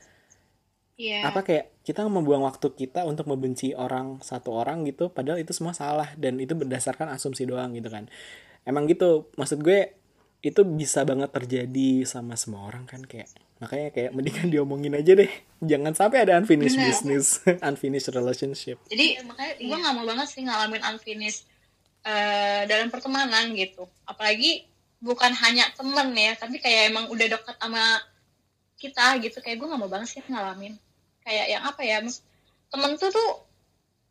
Iya. 1.01 1.33
apa 1.33 1.41
kayak 1.41 1.81
kita 1.81 2.05
membuang 2.05 2.45
waktu 2.45 2.77
kita 2.77 3.09
untuk 3.09 3.25
membenci 3.25 3.73
orang 3.73 4.21
satu 4.21 4.53
orang 4.53 4.85
gitu 4.85 5.09
padahal 5.09 5.41
itu 5.41 5.57
semua 5.57 5.73
salah 5.73 6.13
dan 6.21 6.37
itu 6.37 6.53
berdasarkan 6.53 7.09
asumsi 7.17 7.49
doang 7.49 7.73
gitu 7.73 7.89
kan. 7.89 8.05
Emang 8.69 8.85
gitu 8.85 9.33
maksud 9.41 9.65
gue 9.65 9.97
itu 10.41 10.65
bisa 10.65 11.05
banget 11.05 11.29
terjadi 11.37 12.09
sama 12.09 12.33
semua 12.33 12.65
orang 12.65 12.89
kan 12.89 13.05
kayak 13.05 13.29
makanya 13.61 13.93
kayak 13.93 14.11
mendingan 14.17 14.49
diomongin 14.53 14.97
aja 14.97 15.13
deh. 15.13 15.29
Jangan 15.61 15.93
sampai 15.93 16.25
ada 16.25 16.41
unfinished 16.41 16.81
Bener. 16.81 16.89
business 16.89 17.27
unfinished 17.69 18.09
relationship. 18.17 18.81
Jadi 18.89 19.21
makanya 19.29 19.53
gue 19.61 19.77
nggak 19.77 19.95
mau 19.95 20.07
banget 20.09 20.29
sih 20.33 20.43
ngalamin 20.45 20.81
unfinished 20.81 21.45
eh, 22.09 22.65
dalam 22.65 22.89
pertemanan 22.89 23.53
gitu. 23.53 23.85
Apalagi 24.09 24.65
bukan 25.01 25.33
hanya 25.33 25.69
temen 25.77 26.13
ya 26.17 26.37
tapi 26.37 26.61
kayak 26.61 26.93
emang 26.93 27.09
udah 27.13 27.27
deket 27.37 27.57
sama 27.61 28.01
kita 28.81 29.21
gitu. 29.21 29.45
Kayak 29.45 29.61
gue 29.61 29.67
nggak 29.69 29.81
mau 29.81 29.93
banget 29.93 30.09
sih 30.17 30.25
ngalamin. 30.25 30.73
Kayak 31.21 31.47
yang 31.53 31.63
apa 31.69 31.85
ya 31.85 32.01
temen 32.73 32.91
tuh 32.97 33.13
tuh 33.13 33.31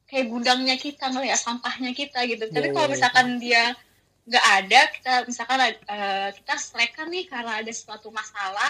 kayak 0.06 0.30
gudangnya 0.30 0.78
kita 0.78 1.10
ngeliat 1.10 1.42
sampahnya 1.42 1.98
kita 1.98 2.22
gitu. 2.30 2.54
Tapi 2.54 2.70
Iya, 2.70 2.74
kalau 2.78 2.86
iya, 2.86 2.94
misalkan 2.94 3.28
dia 3.42 3.64
nggak 4.30 4.46
ada 4.58 4.80
kita 4.92 5.14
misalkan 5.26 5.58
eh, 5.66 6.30
kita 6.34 6.54
selekan 6.56 7.08
nih 7.08 7.26
karena 7.26 7.58
ada 7.58 7.72
suatu 7.72 8.08
masalah 8.10 8.70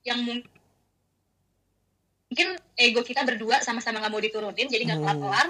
yang 0.00 0.18
mung- 0.18 0.48
mungkin 2.26 2.48
ego 2.74 3.02
kita 3.02 3.20
berdua 3.22 3.60
sama-sama 3.60 3.98
nggak 3.98 4.08
mau 4.08 4.18
diturunin 4.18 4.66
jadi 4.66 4.82
nggak 4.84 4.98
Hmm. 4.98 5.06
kelar-kelar. 5.06 5.48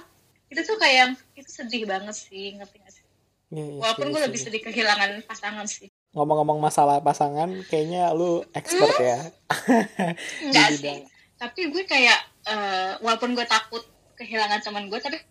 Itu 0.49 0.61
tuh 0.65 0.77
kayak 0.77 1.07
itu 1.33 1.47
sedih 1.49 1.85
banget 1.85 2.11
sih 2.13 2.51
ngerti 2.53 2.77
gak 2.77 2.91
sih? 2.91 3.05
Iya, 3.51 3.79
walaupun 3.79 4.11
gue 4.11 4.21
lebih 4.21 4.41
sedih 4.41 4.59
kehilangan 4.61 5.23
pasangan 5.23 5.63
sih. 5.65 5.87
Ngomong-ngomong 6.11 6.59
masalah 6.59 6.99
pasangan 6.99 7.47
kayaknya 7.65 8.11
lu 8.11 8.43
expert 8.51 8.91
ya. 8.97 9.31
Enggak 10.43 10.67
Di 10.69 10.75
sih 10.75 10.83
bidang- 10.91 11.07
tapi 11.37 11.61
gue 11.69 11.85
kayak 11.85 12.19
eh, 12.45 12.93
walaupun 12.99 13.33
gue 13.33 13.47
takut 13.47 13.87
kehilangan 14.17 14.59
teman 14.61 14.87
gue 14.87 14.99
tapi 14.99 15.23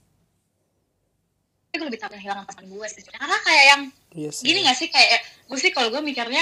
gue 1.71 1.85
lebih 1.85 1.97
takut 1.97 2.15
kehilangan 2.15 2.43
pasangan 2.43 2.67
gue 2.67 2.87
sih 2.87 3.01
karena 3.05 3.37
kayak 3.39 3.65
yang 3.67 3.81
iya 4.11 4.29
sih. 4.29 4.43
gini 4.43 4.59
gak 4.63 4.75
sih 4.75 4.87
kayak 4.87 5.19
gue 5.45 5.57
sih 5.57 5.69
kalau 5.69 5.89
gue 5.89 6.01
mikirnya 6.01 6.41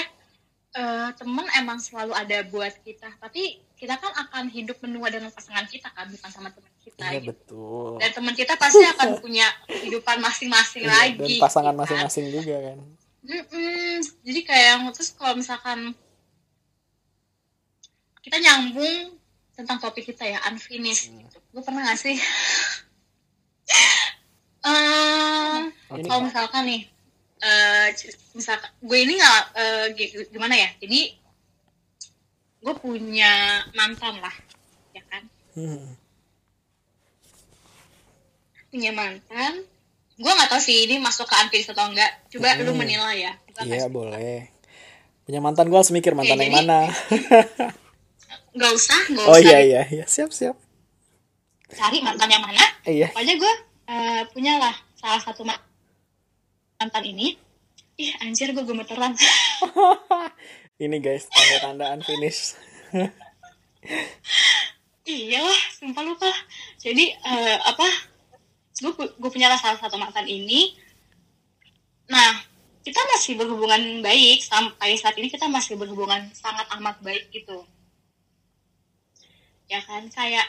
eh, 0.74 1.10
temen 1.14 1.46
emang 1.54 1.78
selalu 1.78 2.12
ada 2.12 2.42
buat 2.46 2.72
kita 2.80 3.12
tapi 3.18 3.60
kita 3.74 3.94
kan 3.94 4.10
akan 4.18 4.48
hidup 4.48 4.80
menua 4.80 5.08
dengan 5.08 5.30
pasangan 5.30 5.66
kita 5.66 5.90
kan 5.90 6.08
bukan 6.08 6.30
sama 6.30 6.50
teman 6.50 6.72
kita 6.80 7.04
iya 7.06 7.20
gitu. 7.20 7.30
betul 7.30 7.90
dan 7.98 8.10
teman 8.12 8.34
kita 8.34 8.54
pasti 8.56 8.82
akan 8.82 9.08
punya 9.22 9.46
kehidupan 9.68 10.18
masing-masing 10.18 10.84
Iya, 10.84 10.96
lagi 10.96 11.36
dan 11.36 11.44
pasangan 11.44 11.70
gitu 11.70 11.78
kan. 11.78 11.84
masing-masing 11.84 12.26
juga 12.32 12.56
kan 12.64 12.78
Mm-mm. 13.20 13.94
jadi 14.24 14.40
kayak 14.42 14.66
yang 14.72 14.84
terus 14.90 15.12
kalau 15.12 15.36
misalkan 15.36 15.92
kita 18.22 18.38
nyambung 18.38 19.20
tentang 19.54 19.78
topik 19.78 20.04
kita 20.06 20.24
ya 20.24 20.40
unfinished 20.46 21.10
Hmm. 21.10 21.20
gitu. 21.22 21.38
gue 21.50 21.62
pernah 21.62 21.84
gak 21.86 22.00
sih 22.00 22.16
Eh, 24.68 25.58
Oke. 25.90 26.04
kalau 26.04 26.22
misalkan 26.22 26.64
nih 26.66 26.82
eh 27.38 27.88
misalkan 28.34 28.68
gue 28.80 28.98
ini 29.00 29.14
nggak 29.16 29.42
gi- 29.94 30.28
gimana 30.28 30.56
ya? 30.56 30.70
Jadi 30.78 31.00
gue 32.60 32.74
punya 32.76 33.32
mantan 33.72 34.18
lah 34.18 34.36
ya 34.92 35.04
kan? 35.06 35.24
Hmm. 35.54 35.96
punya 38.68 38.92
mantan 38.92 39.64
gue 40.14 40.28
nggak 40.28 40.50
tahu 40.50 40.60
sih 40.60 40.84
ini 40.84 40.98
masuk 40.98 41.24
ke 41.24 41.36
unfinished 41.36 41.72
atau 41.72 41.88
enggak. 41.88 42.10
Coba 42.28 42.58
lu 42.58 42.74
Hmm. 42.74 42.80
menilai 42.80 43.18
ya. 43.22 43.34
Iya 43.60 43.86
kasih- 43.86 43.90
boleh. 43.90 44.50
punya 45.24 45.40
mantan 45.40 45.68
gue 45.68 45.76
harus 45.76 45.92
mikir 45.92 46.14
mantan 46.14 46.36
yang 46.38 46.50
jadi- 46.50 46.58
mana. 46.58 46.80
Nggak 48.56 48.72
usah 48.74 49.00
nggak 49.08 49.26
oh 49.26 49.36
usah. 49.36 49.44
iya 49.44 49.58
iya. 49.62 49.82
Iya 49.88 50.06
siap 50.06 50.32
siap. 50.32 50.58
Cari 51.70 52.00
mantan 52.00 52.26
yang 52.28 52.42
mana. 52.42 52.64
Iya. 52.84 53.12
Pokoknya 53.12 53.36
gue 53.36 53.54
eh, 53.88 54.24
punya 54.32 54.60
lah 54.60 54.76
salah 55.00 55.22
satu 55.24 55.42
ma- 55.48 55.64
mantan 56.78 57.04
ini. 57.08 57.40
Ih 57.98 58.14
anjir 58.22 58.54
gue 58.54 58.62
gemeteran 58.62 59.18
ini 60.84 61.02
guys 61.02 61.26
tanda-tanda 61.34 61.98
unfinished 61.98 62.54
iya 65.10 65.42
lah 65.42 65.62
sumpah 65.74 66.06
lupa 66.06 66.30
jadi 66.78 67.06
eh, 67.10 67.58
apa? 67.68 67.88
Gue 68.78 68.94
gue 68.96 69.30
punya 69.34 69.50
lah 69.50 69.58
salah 69.58 69.76
satu 69.76 69.98
mantan 69.98 70.30
ini. 70.30 70.78
Nah 72.08 72.32
kita 72.86 73.02
masih 73.12 73.36
berhubungan 73.36 74.00
baik 74.00 74.40
sampai 74.46 74.96
saat 74.96 75.18
ini 75.20 75.28
kita 75.28 75.50
masih 75.50 75.76
berhubungan 75.76 76.30
sangat 76.32 76.70
amat 76.78 77.02
baik 77.02 77.28
gitu. 77.34 77.66
Ya 79.68 79.84
kan 79.84 80.08
kayak 80.08 80.48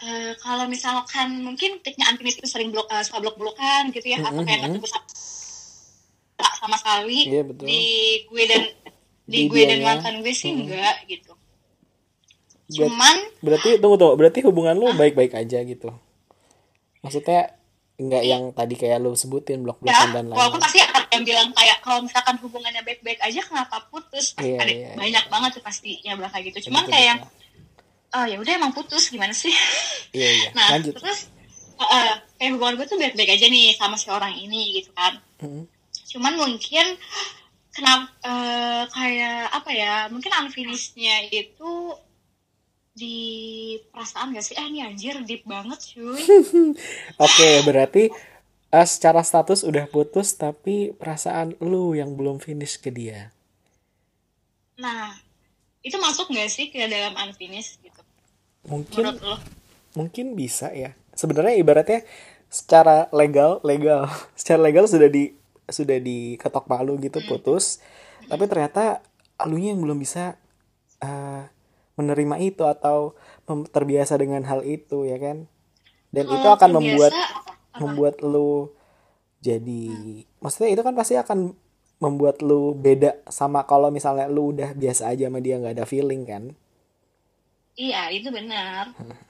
eh, 0.00 0.32
kalau 0.36 0.64
misalkan 0.66 1.40
mungkin 1.40 1.78
tiknya 1.78 2.08
Antinis 2.08 2.34
itu 2.34 2.44
sering 2.44 2.68
blok 2.68 2.88
eh, 2.88 3.00
suka 3.00 3.18
blok 3.18 3.36
blokan 3.36 3.88
gitu 3.90 4.06
ya 4.06 4.18
atau 4.18 4.40
kayak 4.40 4.58
nggak 4.60 4.72
tebus 4.76 4.92
tak 6.34 6.52
sama 6.56 6.74
sekali 6.74 7.28
Iya, 7.28 7.42
betul. 7.44 7.66
di 7.66 7.82
gue 8.24 8.44
dan 8.44 8.62
Di 9.24 9.36
di, 9.36 9.40
gue 9.46 9.62
dan 9.62 9.78
mantan 9.80 10.14
gue 10.20 10.32
sih 10.32 10.50
Mhm. 10.50 10.60
enggak 10.64 10.96
gitu. 11.06 11.32
Berat- 12.66 12.86
cuman 12.88 13.16
berarti 13.40 13.70
tunggu 13.76 13.96
tunggu. 13.96 14.14
Berarti 14.16 14.38
hubungan 14.42 14.74
lu 14.74 14.90
baik-baik 14.92 15.34
aja 15.34 15.58
gitu. 15.60 15.90
Maksudnya 17.00 17.54
nggak 17.94 18.24
yang 18.24 18.42
tadi 18.50 18.74
kayak 18.74 18.98
lu 18.98 19.12
sebutin 19.12 19.60
ya 19.60 19.62
blok-blokan 19.62 20.08
dan 20.10 20.24
walaupun 20.26 20.56
lain-lain 20.56 20.64
pasti 20.64 20.78
akan 20.80 21.02
yang 21.12 21.22
bilang 21.22 21.48
kayak 21.52 21.76
kalau 21.78 22.00
misalkan 22.00 22.34
hubungannya 22.40 22.80
baik-baik 22.80 23.20
aja 23.20 23.40
kenapa 23.40 23.76
putus? 23.86 24.32
Pasti 24.32 24.48
Iya, 24.48 24.58
ada 24.58 24.72
iya, 24.72 24.90
banyak 24.96 25.24
banget 25.28 25.50
tuh 25.52 25.62
pasti 25.62 25.90
yang 26.00 26.16
bilang 26.16 26.32
kayak 26.32 26.44
gitu. 26.48 26.58
Cuman 26.72 26.82
Betul, 26.82 26.94
kayak 26.96 27.16
betul. 27.20 27.30
Oh 28.14 28.24
ya 28.26 28.36
udah 28.40 28.52
emang 28.56 28.72
putus. 28.74 29.10
Gimana 29.10 29.34
sih? 29.34 29.52
Iya 30.10 30.26
iya. 30.26 30.48
Nah 30.58 30.74
lanjut. 30.74 30.98
terus 30.98 31.30
eh, 31.78 32.14
kayak 32.34 32.50
hubungan 32.58 32.82
gue 32.82 32.86
tuh 32.90 32.98
baik-baik 32.98 33.30
aja 33.30 33.46
nih 33.46 33.78
sama 33.78 33.94
si 33.94 34.10
orang 34.10 34.34
ini 34.34 34.82
gitu 34.82 34.90
kan. 34.90 35.22
Mhm. 35.38 35.70
cuman 36.10 36.34
mungkin 36.34 36.98
kenapa 37.70 38.10
eh, 38.26 38.82
kayak 38.90 39.54
apa 39.54 39.70
ya 39.70 39.94
mungkin 40.10 40.34
unfinishednya 40.34 41.30
itu 41.30 41.94
di 42.90 43.18
perasaan 43.94 44.34
gak 44.34 44.42
sih? 44.44 44.58
Eh 44.58 44.66
ini 44.66 44.82
anjir 44.82 45.14
deep 45.22 45.46
banget 45.46 45.78
cuy. 45.94 46.18
Oke 47.24 47.48
berarti 47.62 48.10
eh, 48.74 48.86
secara 48.90 49.22
status 49.22 49.62
udah 49.62 49.86
putus 49.86 50.34
tapi 50.34 50.90
perasaan 50.98 51.54
lu 51.62 51.94
yang 51.94 52.18
belum 52.18 52.42
finish 52.42 52.82
ke 52.82 52.90
dia? 52.90 53.30
Nah 54.82 55.14
itu 55.80 55.96
masuk 55.96 56.28
gak 56.34 56.50
sih 56.50 56.68
ke 56.68 56.82
dalam 56.90 57.16
unfinished 57.16 57.80
mungkin 58.70 59.04
mungkin 59.98 60.26
bisa 60.38 60.70
ya. 60.70 60.94
Sebenarnya 61.12 61.58
ibaratnya 61.58 62.06
secara 62.46 63.10
legal 63.10 63.58
legal. 63.66 64.06
Secara 64.38 64.70
legal 64.70 64.86
sudah 64.86 65.10
di 65.10 65.34
sudah 65.70 65.98
diketok 65.98 66.64
palu 66.70 66.96
gitu 67.02 67.18
putus. 67.26 67.82
Tapi 68.30 68.46
ternyata 68.46 69.02
alunya 69.36 69.74
yang 69.74 69.82
belum 69.82 69.98
bisa 69.98 70.38
eh, 71.02 71.42
menerima 71.98 72.36
itu 72.40 72.64
atau 72.64 73.18
terbiasa 73.46 74.14
dengan 74.16 74.46
hal 74.46 74.62
itu 74.62 75.04
ya 75.04 75.18
kan? 75.18 75.50
Dan 76.10 76.26
itu 76.26 76.46
Kalau 76.46 76.56
akan 76.58 76.70
terbiasa, 76.70 76.78
membuat 76.78 77.12
apa? 77.12 77.26
Apa? 77.70 77.78
membuat 77.78 78.14
lu 78.20 78.74
jadi 79.40 79.84
maksudnya 80.42 80.70
itu 80.74 80.82
kan 80.84 80.92
pasti 80.92 81.16
akan 81.16 81.56
membuat 82.00 82.40
lu 82.44 82.76
beda 82.76 83.24
sama 83.28 83.64
kalau 83.64 83.88
misalnya 83.92 84.28
lu 84.28 84.52
udah 84.52 84.72
biasa 84.76 85.12
aja 85.12 85.28
sama 85.28 85.40
dia 85.40 85.60
nggak 85.60 85.80
ada 85.80 85.86
feeling 85.88 86.24
kan 86.28 86.56
Iya, 87.78 88.10
itu 88.14 88.28
benar. 88.30 88.90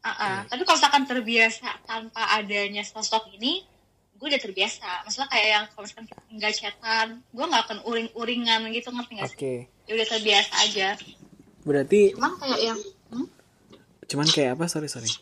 Ah, 0.00 0.16
ah. 0.16 0.38
Tapi 0.48 0.64
kalau 0.64 0.80
misalkan 0.80 1.04
terbiasa 1.04 1.76
tanpa 1.84 2.24
adanya 2.32 2.80
sosok 2.80 3.36
ini, 3.36 3.60
gue 4.16 4.26
udah 4.32 4.40
terbiasa. 4.40 5.04
Maksudnya 5.04 5.28
kayak 5.28 5.48
yang 5.52 5.64
kalau 5.68 5.84
misalkan 5.84 6.06
nggak 6.40 6.52
chatan, 6.56 7.20
gue 7.20 7.44
nggak 7.44 7.62
akan 7.68 7.78
uring-uringan 7.84 8.72
gitu, 8.72 8.88
ngerti 8.96 9.12
nggak 9.20 9.28
oke 9.28 9.36
sih? 9.36 9.60
Ya 9.84 9.92
udah 9.92 10.08
terbiasa 10.08 10.52
aja. 10.64 10.88
berarti 11.68 12.16
Cuman 12.16 12.32
kayak 12.40 12.60
yang, 12.64 12.80
hmm? 13.12 13.28
cuman 14.10 14.26
kayak 14.32 14.56
apa 14.58 14.64
sorry 14.66 14.88
sorry 14.90 15.12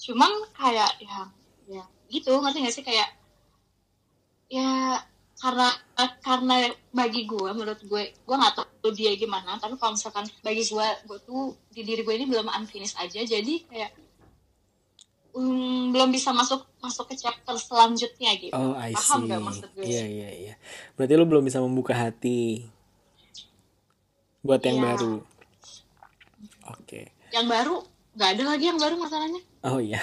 cuman 0.00 0.32
kayak 0.56 0.90
ya, 0.98 1.30
ya 1.70 1.84
gitu, 2.10 2.32
ngerti 2.40 2.58
nggak 2.64 2.74
sih 2.74 2.82
kayak 2.82 3.08
ya 4.50 4.98
karena 5.40 5.72
karena 6.20 6.56
bagi 6.90 7.24
gue 7.24 7.50
menurut 7.50 7.80
gue 7.80 8.02
gue 8.12 8.36
nggak 8.36 8.54
tahu 8.54 8.92
dia 8.92 9.16
gimana 9.16 9.56
tapi 9.56 9.74
kalau 9.74 9.92
misalkan 9.92 10.28
bagi 10.40 10.60
gue 10.62 10.86
gue 11.06 11.18
tuh 11.22 11.42
di 11.68 11.80
diri 11.80 12.00
gue 12.00 12.14
ini 12.14 12.26
belum 12.26 12.44
unfinished 12.46 12.94
aja 12.94 13.18
jadi 13.18 13.54
kayak 13.64 13.90
mm, 15.32 15.90
belum 15.90 16.08
bisa 16.08 16.30
masuk 16.30 16.68
masuk 16.78 17.08
ke 17.08 17.16
chapter 17.16 17.56
selanjutnya 17.56 18.36
gitu 18.36 18.52
Oh, 18.52 18.74
I 18.74 18.92
paham 18.92 19.24
see. 19.24 19.28
gak 19.28 19.40
maksud 19.40 19.68
gue 19.72 19.84
Iya, 19.84 20.04
iya, 20.04 20.28
iya. 20.30 20.54
Berarti 20.92 21.12
lu 21.14 21.24
belum 21.24 21.40
bisa 21.40 21.58
membuka 21.58 21.94
hati 21.94 22.68
buat 24.40 24.60
yang 24.60 24.76
Iya. 24.76 24.84
baru. 24.86 25.14
Oke. 26.70 27.00
yang 27.30 27.46
baru 27.46 27.78
nggak 28.10 28.30
ada 28.34 28.42
lagi 28.44 28.64
yang 28.66 28.76
baru 28.76 28.94
masalahnya 28.96 29.40
Oh 29.62 29.78
iya. 29.78 30.02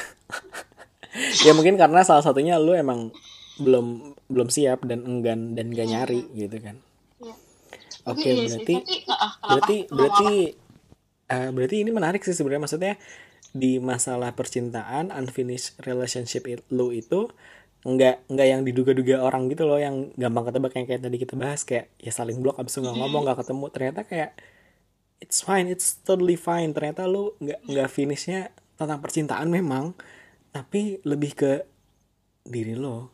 ya 1.45 1.51
mungkin 1.51 1.75
karena 1.75 2.01
salah 2.01 2.21
satunya 2.21 2.55
lu 2.55 2.71
emang 2.71 3.11
belum 3.59 3.87
belum 4.29 4.49
siap 4.53 4.85
dan 4.89 5.03
enggan 5.05 5.53
dan 5.57 5.73
gak 5.73 5.87
nyari 5.89 6.21
gitu 6.33 6.57
kan. 6.61 6.77
Iya. 7.21 7.35
Oke, 8.07 8.29
Tapi 8.29 8.31
iya 8.31 8.45
sih, 8.47 8.47
berarti 8.47 8.75
tapi, 8.79 8.95
kenapa? 9.03 9.45
berarti 9.49 9.77
Kenapa? 9.77 9.95
berarti 9.97 10.29
eh, 11.27 11.49
berarti 11.55 11.75
ini 11.83 11.91
menarik 11.91 12.21
sih 12.23 12.35
sebenarnya 12.37 12.63
maksudnya 12.65 12.93
di 13.55 13.79
masalah 13.81 14.31
percintaan 14.37 15.09
unfinished 15.11 15.79
relationship 15.87 16.43
it- 16.51 16.67
lu 16.69 16.93
itu 16.93 17.31
nggak 17.87 18.27
nggak 18.33 18.47
yang 18.51 18.61
diduga-duga 18.67 19.23
orang 19.23 19.47
gitu 19.53 19.63
loh 19.69 19.79
yang 19.79 20.11
gampang 20.19 20.51
ketebak 20.51 20.73
yang 20.75 20.85
kayak 20.89 21.01
tadi 21.05 21.17
kita 21.23 21.35
bahas 21.39 21.61
kayak 21.63 21.87
ya 22.01 22.11
saling 22.11 22.37
blok 22.43 22.59
abis 22.59 22.77
itu 22.77 22.79
nggak 22.83 22.97
ngomong 22.99 23.21
nggak 23.25 23.39
ketemu 23.45 23.65
ternyata 23.71 24.01
kayak 24.03 24.31
it's 25.23 25.39
fine 25.41 25.67
it's 25.71 25.97
totally 26.03 26.35
fine 26.37 26.71
ternyata 26.75 27.07
lu 27.07 27.33
nggak 27.41 27.59
nggak 27.65 27.89
finishnya 27.89 28.51
tentang 28.77 28.99
percintaan 29.01 29.49
memang 29.49 29.95
tapi 30.53 30.99
lebih 31.07 31.31
ke 31.37 31.51
diri 32.47 32.75
lo 32.77 33.09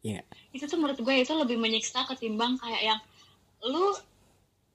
Iya. 0.00 0.22
itu 0.50 0.64
tuh 0.64 0.76
menurut 0.76 0.96
gue 0.96 1.14
itu 1.16 1.32
lebih 1.32 1.56
menyiksa 1.56 2.06
ketimbang 2.06 2.54
kayak 2.54 2.82
yang 2.86 3.00
lu 3.60 3.92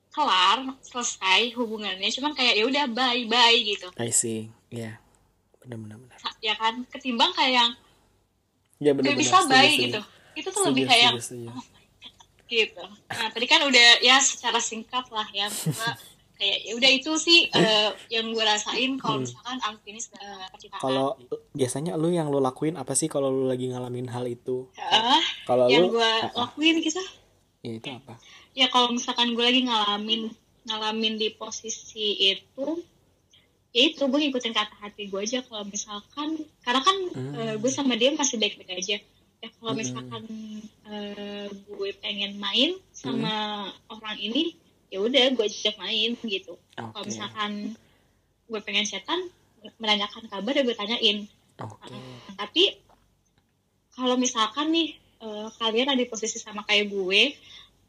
kelar 0.10 0.62
selesai 0.80 1.50
hubungannya 1.54 2.06
cuman 2.10 2.32
kayak 2.32 2.54
ya 2.54 2.64
udah 2.64 2.86
bye 2.88 3.24
bye 3.24 3.58
gitu 3.58 3.88
I 3.96 4.10
see. 4.10 4.52
Iya. 4.68 5.00
Benar-benar. 5.60 5.98
benar. 5.98 6.20
ya 6.40 6.54
kan 6.54 6.84
ketimbang 6.88 7.32
kayak 7.32 7.54
yang 7.56 7.72
Ya 8.78 8.92
gak 8.92 9.00
benar-benar. 9.00 9.16
bisa 9.18 9.38
setuju, 9.38 9.50
bye 9.50 9.64
setuju. 9.66 9.82
gitu 9.82 10.00
itu 10.34 10.48
tuh 10.48 10.54
Setuju, 10.56 10.70
lebih 10.70 10.84
kayak 10.86 11.04
yang 11.04 11.16
setuju, 11.16 11.48
setuju. 11.48 11.72
gitu 12.46 12.84
nah 13.10 13.28
tadi 13.30 13.46
kan 13.48 13.62
udah 13.64 13.88
ya 14.00 14.18
secara 14.20 14.60
singkat 14.60 15.06
lah 15.08 15.28
ya 15.32 15.48
kayak 16.44 16.60
ya 16.60 16.76
udah 16.76 16.92
itu 16.92 17.12
sih 17.16 17.48
eh, 17.48 17.90
yang 18.12 18.28
gue 18.30 18.44
rasain 18.44 19.00
kalau 19.00 19.24
misalkan 19.24 19.56
unfinished 19.64 20.12
uh, 20.14 20.44
percintaan 20.52 20.76
Hmm. 20.76 20.84
Kalau 20.84 21.08
biasanya 21.52 21.96
lu 21.96 22.12
yang 22.12 22.28
lu 22.28 22.38
lakuin 22.38 22.76
apa 22.76 22.92
sih 22.92 23.08
kalau 23.08 23.32
lu 23.32 23.48
lagi 23.48 23.72
ngalamin 23.72 24.12
hal 24.12 24.28
itu? 24.28 24.68
Ah, 24.76 25.24
Kalau 25.48 25.72
yang 25.72 25.88
lu 25.88 25.96
gue 25.96 26.12
lakuin 26.36 26.78
gitu 26.78 27.00
Ya 27.64 27.72
itu 27.74 27.88
apa? 27.88 28.20
ya 28.52 28.68
kalau 28.68 28.92
misalkan 28.92 29.32
gue 29.32 29.42
lagi 29.42 29.64
ngalamin 29.64 30.28
ngalamin 30.64 31.16
di 31.16 31.32
posisi 31.32 32.20
itu 32.28 32.68
ya 33.72 33.82
itu 33.88 34.04
gue 34.04 34.20
ngikutin 34.20 34.52
kata 34.52 34.76
hati 34.78 35.08
gue 35.08 35.18
aja 35.18 35.42
kalau 35.42 35.64
misalkan 35.66 36.38
karena 36.62 36.82
kan 36.82 36.98
Hmm. 37.16 37.56
gue 37.58 37.72
sama 37.72 37.96
dia 37.96 38.12
masih 38.12 38.38
baik-baik 38.38 38.70
aja 38.70 38.98
ya 39.40 39.50
kalau 39.58 39.74
misalkan 39.74 40.24
eh, 40.86 41.48
gue 41.50 41.90
pengen 41.98 42.36
main 42.36 42.76
sama 42.92 43.34
orang 43.88 44.16
ini 44.18 44.54
ya 44.94 45.02
udah 45.02 45.34
gue 45.34 45.42
ajak 45.44 45.74
main 45.76 46.14
gitu 46.22 46.54
kalau 46.72 46.94
Oke. 46.94 47.10
misalkan 47.10 47.74
gue 48.46 48.60
pengen 48.62 48.86
setan 48.86 49.18
menanyakan 49.76 50.30
kabar 50.30 50.54
ya 50.54 50.62
gue 50.62 50.76
tanyain 50.76 51.26
Oke. 51.58 51.98
tapi 52.36 52.78
kalau 53.92 54.14
misalkan 54.16 54.70
nih 54.70 54.94
eh, 55.20 55.48
kalian 55.58 55.90
ada 55.90 55.98
di 55.98 56.06
posisi 56.06 56.38
sama 56.38 56.62
kayak 56.62 56.88
gue 56.88 57.34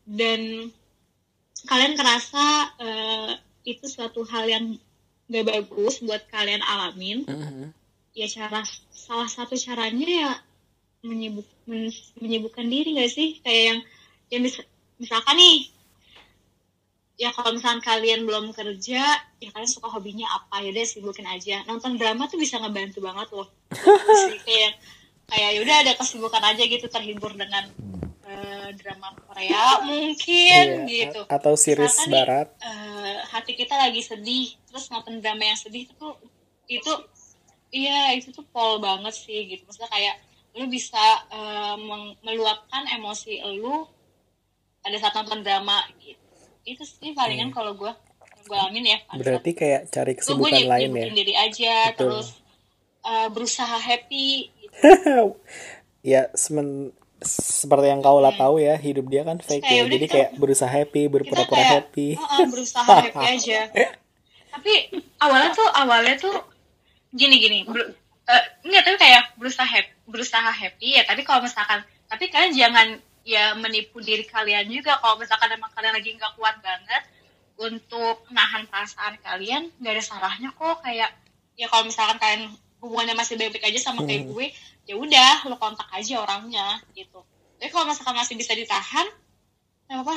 dan 0.07 0.73
kalian 1.65 1.93
kerasa 1.93 2.47
eh, 2.79 3.31
itu 3.65 3.85
suatu 3.85 4.25
hal 4.25 4.45
yang 4.47 4.65
gak 5.27 5.45
bagus 5.45 6.01
buat 6.01 6.25
kalian 6.29 6.61
alamin 6.61 7.25
Mhm. 7.25 7.73
ya 8.13 8.29
cara 8.29 8.61
salah 8.89 9.27
satu 9.27 9.57
caranya 9.57 10.07
ya 10.07 10.31
menyibuk 11.03 11.45
men- 11.65 11.93
menyibukkan 12.17 12.65
diri 12.65 12.97
gak 12.97 13.11
sih 13.11 13.41
kayak 13.41 13.63
yang 13.67 13.81
ya 14.31 14.39
mis- 14.39 14.69
misalkan 14.97 15.35
nih 15.35 15.69
ya 17.15 17.31
kalau 17.31 17.55
misalkan 17.55 17.79
kalian 17.79 18.27
belum 18.27 18.51
kerja 18.51 19.03
ya 19.39 19.49
kalian 19.51 19.71
suka 19.71 19.87
hobinya 19.87 20.27
apa? 20.29 20.61
Ya 20.61 20.75
udah 20.75 20.85
sibukin 20.85 21.27
aja. 21.27 21.63
Nonton 21.65 21.95
drama 21.95 22.27
tuh 22.27 22.37
bisa 22.37 22.59
ngebantu 22.59 22.99
banget 22.99 23.29
loh. 23.31 23.49
Sih, 24.27 24.39
kayak 24.41 24.73
kayak 25.25 25.51
yaudah 25.57 25.77
ada 25.81 25.93
kesibukan 25.95 26.43
aja 26.43 26.63
gitu 26.63 26.87
terhibur 26.87 27.33
dengan 27.33 27.65
eh, 28.25 28.69
drama 28.75 29.13
Korea 29.23 29.85
mungkin 29.85 30.65
Iya, 30.85 30.89
gitu. 30.89 31.21
a- 31.25 31.37
Atau 31.37 31.55
series 31.55 31.87
Misalkan 31.87 32.09
nih, 32.09 32.17
barat. 32.19 32.49
eh, 32.59 33.17
hati 33.27 33.53
kita 33.53 33.75
lagi 33.75 34.01
sedih 34.01 34.57
terus 34.65 34.89
nonton 34.89 35.21
drama 35.21 35.45
yang 35.45 35.57
sedih 35.57 35.85
itu 35.85 35.93
tuh 35.95 36.17
itu 36.67 36.93
iya 37.69 38.11
itu 38.13 38.33
tuh 38.33 38.43
pol 38.49 38.81
banget 38.81 39.13
sih 39.13 39.45
gitu. 39.47 39.63
Maksudnya 39.65 39.87
kayak 39.87 40.17
lu 40.55 40.67
bisa 40.67 41.03
meng- 41.77 42.17
meluapkan 42.23 42.87
emosi 42.89 43.39
lu 43.59 43.85
pada 44.81 44.97
saat 44.97 45.15
nonton 45.15 45.41
drama 45.41 45.83
gitu 45.99 46.24
itu 46.65 46.83
sih 46.85 47.13
palingan 47.13 47.53
kalau 47.53 47.77
gue 47.77 47.93
gue 48.45 48.57
alamin 48.57 48.85
ya. 48.85 48.99
Berarti 49.17 49.57
kayak 49.57 49.89
cari 49.89 50.13
kesibukan 50.17 50.53
gue 50.53 50.69
lain 50.69 50.91
ya. 50.93 51.07
diri 51.13 51.35
aja 51.37 51.75
Betul. 51.93 51.97
terus 51.97 52.29
eh, 53.05 53.29
berusaha 53.33 53.77
happy 53.81 54.53
gitu. 54.61 55.37
ya 56.13 56.29
semen 56.37 56.93
seperti 57.25 57.89
yang 57.89 58.05
kau 58.05 58.21
lah 58.21 58.37
tahu 58.37 58.61
ya 58.61 58.77
hidup 58.77 59.09
dia 59.09 59.25
kan 59.25 59.41
fake 59.41 59.65
kayak 59.65 59.73
ya 59.73 59.89
jadi 59.89 59.97
kita- 60.05 60.13
kayak 60.13 60.31
berusaha 60.37 60.69
happy 60.69 61.03
berpura-pura 61.09 61.65
happy 61.81 62.09
"Oh, 62.21 62.21
oh, 62.21 62.45
berusaha 62.53 62.85
happy 62.85 63.25
aja 63.41 63.61
tapi 64.53 64.73
awalnya 65.25 65.51
tuh 65.57 65.69
awalnya 65.73 66.15
tuh 66.21 66.37
gini 67.17 67.41
gini 67.41 67.59
ber, 67.65 67.97
eh, 68.29 68.45
enggak 68.69 68.83
tapi 68.85 68.97
kayak 69.01 69.23
berusaha 69.41 69.65
happy, 69.65 69.93
berusaha 70.05 70.51
happy 70.53 71.01
ya 71.01 71.03
tapi 71.09 71.25
kalau 71.25 71.41
misalkan 71.41 71.81
tapi 72.13 72.29
kalian 72.29 72.53
jangan 72.53 72.89
ya 73.25 73.57
menipu 73.57 73.99
diri 74.05 74.23
kalian 74.29 74.69
juga. 74.69 75.01
Kalau 75.01 75.17
misalkan 75.17 75.49
emang 75.51 75.73
kalian 75.73 75.97
lagi 75.97 76.13
nggak 76.15 76.37
kuat 76.37 76.61
banget 76.61 77.03
untuk 77.57 78.29
nahan 78.31 78.69
perasaan 78.69 79.17
kalian 79.25 79.73
nggak 79.81 79.93
ada 79.99 80.05
salahnya 80.05 80.53
kok. 80.53 80.85
Kayak 80.85 81.11
ya 81.57 81.67
kalau 81.73 81.89
misalkan 81.89 82.21
kalian 82.21 82.53
hubungannya 82.85 83.17
masih 83.17 83.41
baik-baik 83.41 83.73
aja 83.73 83.81
sama 83.81 84.05
kayak 84.05 84.29
gue 84.29 84.53
ya 84.85 85.01
udah 85.01 85.49
lo 85.49 85.57
kontak 85.57 85.89
aja 85.97 86.21
orangnya 86.21 86.85
gitu. 86.93 87.25
Tapi 87.57 87.73
kalau 87.73 87.89
misalkan 87.89 88.15
masih 88.15 88.37
bisa 88.37 88.53
ditahan 88.53 89.09
nggak 89.89 90.05
apa 90.05 90.15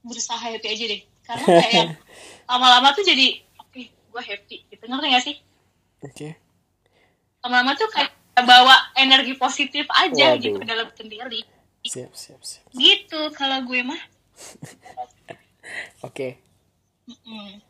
berusaha 0.00 0.40
happy 0.40 0.68
aja 0.72 0.84
deh. 0.88 1.02
Karena 1.28 1.46
kayak 1.62 1.86
lama-lama 2.48 2.96
tuh 2.96 3.04
jadi 3.04 3.44
oke 3.60 3.82
gue 3.84 4.22
happy 4.24 4.56
gitu. 4.72 4.82
Ngerti 4.88 5.06
gak 5.12 5.24
sih? 5.28 5.36
Oke. 6.00 6.28
Lama-lama 7.44 7.76
tuh 7.76 7.92
kayak 7.92 8.16
bawa 8.36 8.92
energi 8.96 9.36
positif 9.36 9.84
aja 9.92 10.36
Waduh. 10.36 10.40
gitu 10.40 10.56
ke 10.60 10.66
dalam 10.68 10.88
sendiri 10.92 11.55
siap 11.88 12.12
siap 12.12 12.40
siap 12.42 12.66
gitu 12.74 13.20
kalau 13.32 13.62
gue 13.64 13.80
mah 13.82 14.02
oke 16.06 16.28
Mm-mm. 17.06 17.62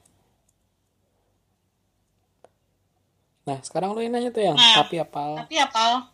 nah 3.46 3.58
sekarang 3.62 3.94
lu 3.94 4.02
nanya 4.02 4.34
tuh 4.34 4.42
yang 4.42 4.58
Nah. 4.58 4.82
tapi 4.82 4.98
apa 4.98 5.46
tapi 5.46 5.54
apa 5.60 6.10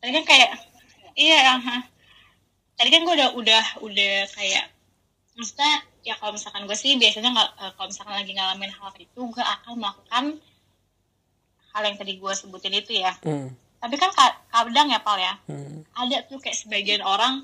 tadi 0.00 0.10
kan 0.16 0.24
kayak 0.24 0.50
iya 1.14 1.60
aha. 1.60 1.76
tadi 2.74 2.88
kan 2.88 3.04
gue 3.04 3.14
udah 3.14 3.30
udah 3.36 3.64
udah 3.84 4.14
kayak 4.32 4.64
maksudnya 5.36 5.72
ya 6.02 6.16
kalau 6.18 6.34
misalkan 6.34 6.64
gue 6.64 6.74
sih 6.74 6.96
biasanya 6.96 7.30
nggak 7.30 7.50
eh, 7.60 7.72
kalau 7.76 7.88
misalkan 7.92 8.16
lagi 8.16 8.32
ngalamin 8.32 8.72
hal 8.72 8.90
itu 8.96 9.20
gue 9.20 9.44
akan 9.44 9.72
melakukan 9.78 10.24
hal 11.72 11.82
yang 11.84 11.96
tadi 11.96 12.12
gue 12.16 12.32
sebutin 12.32 12.74
itu 12.74 12.92
ya 12.96 13.12
hmm. 13.22 13.48
Tapi 13.82 13.94
kan 13.96 14.10
ka- 14.10 14.38
kadang 14.48 14.88
ya 14.88 14.98
pal 14.98 15.18
ya 15.18 15.34
Hmm. 15.44 15.82
ada 15.92 16.22
tuh 16.22 16.38
kayak 16.38 16.54
sebagian 16.56 17.02
orang 17.02 17.42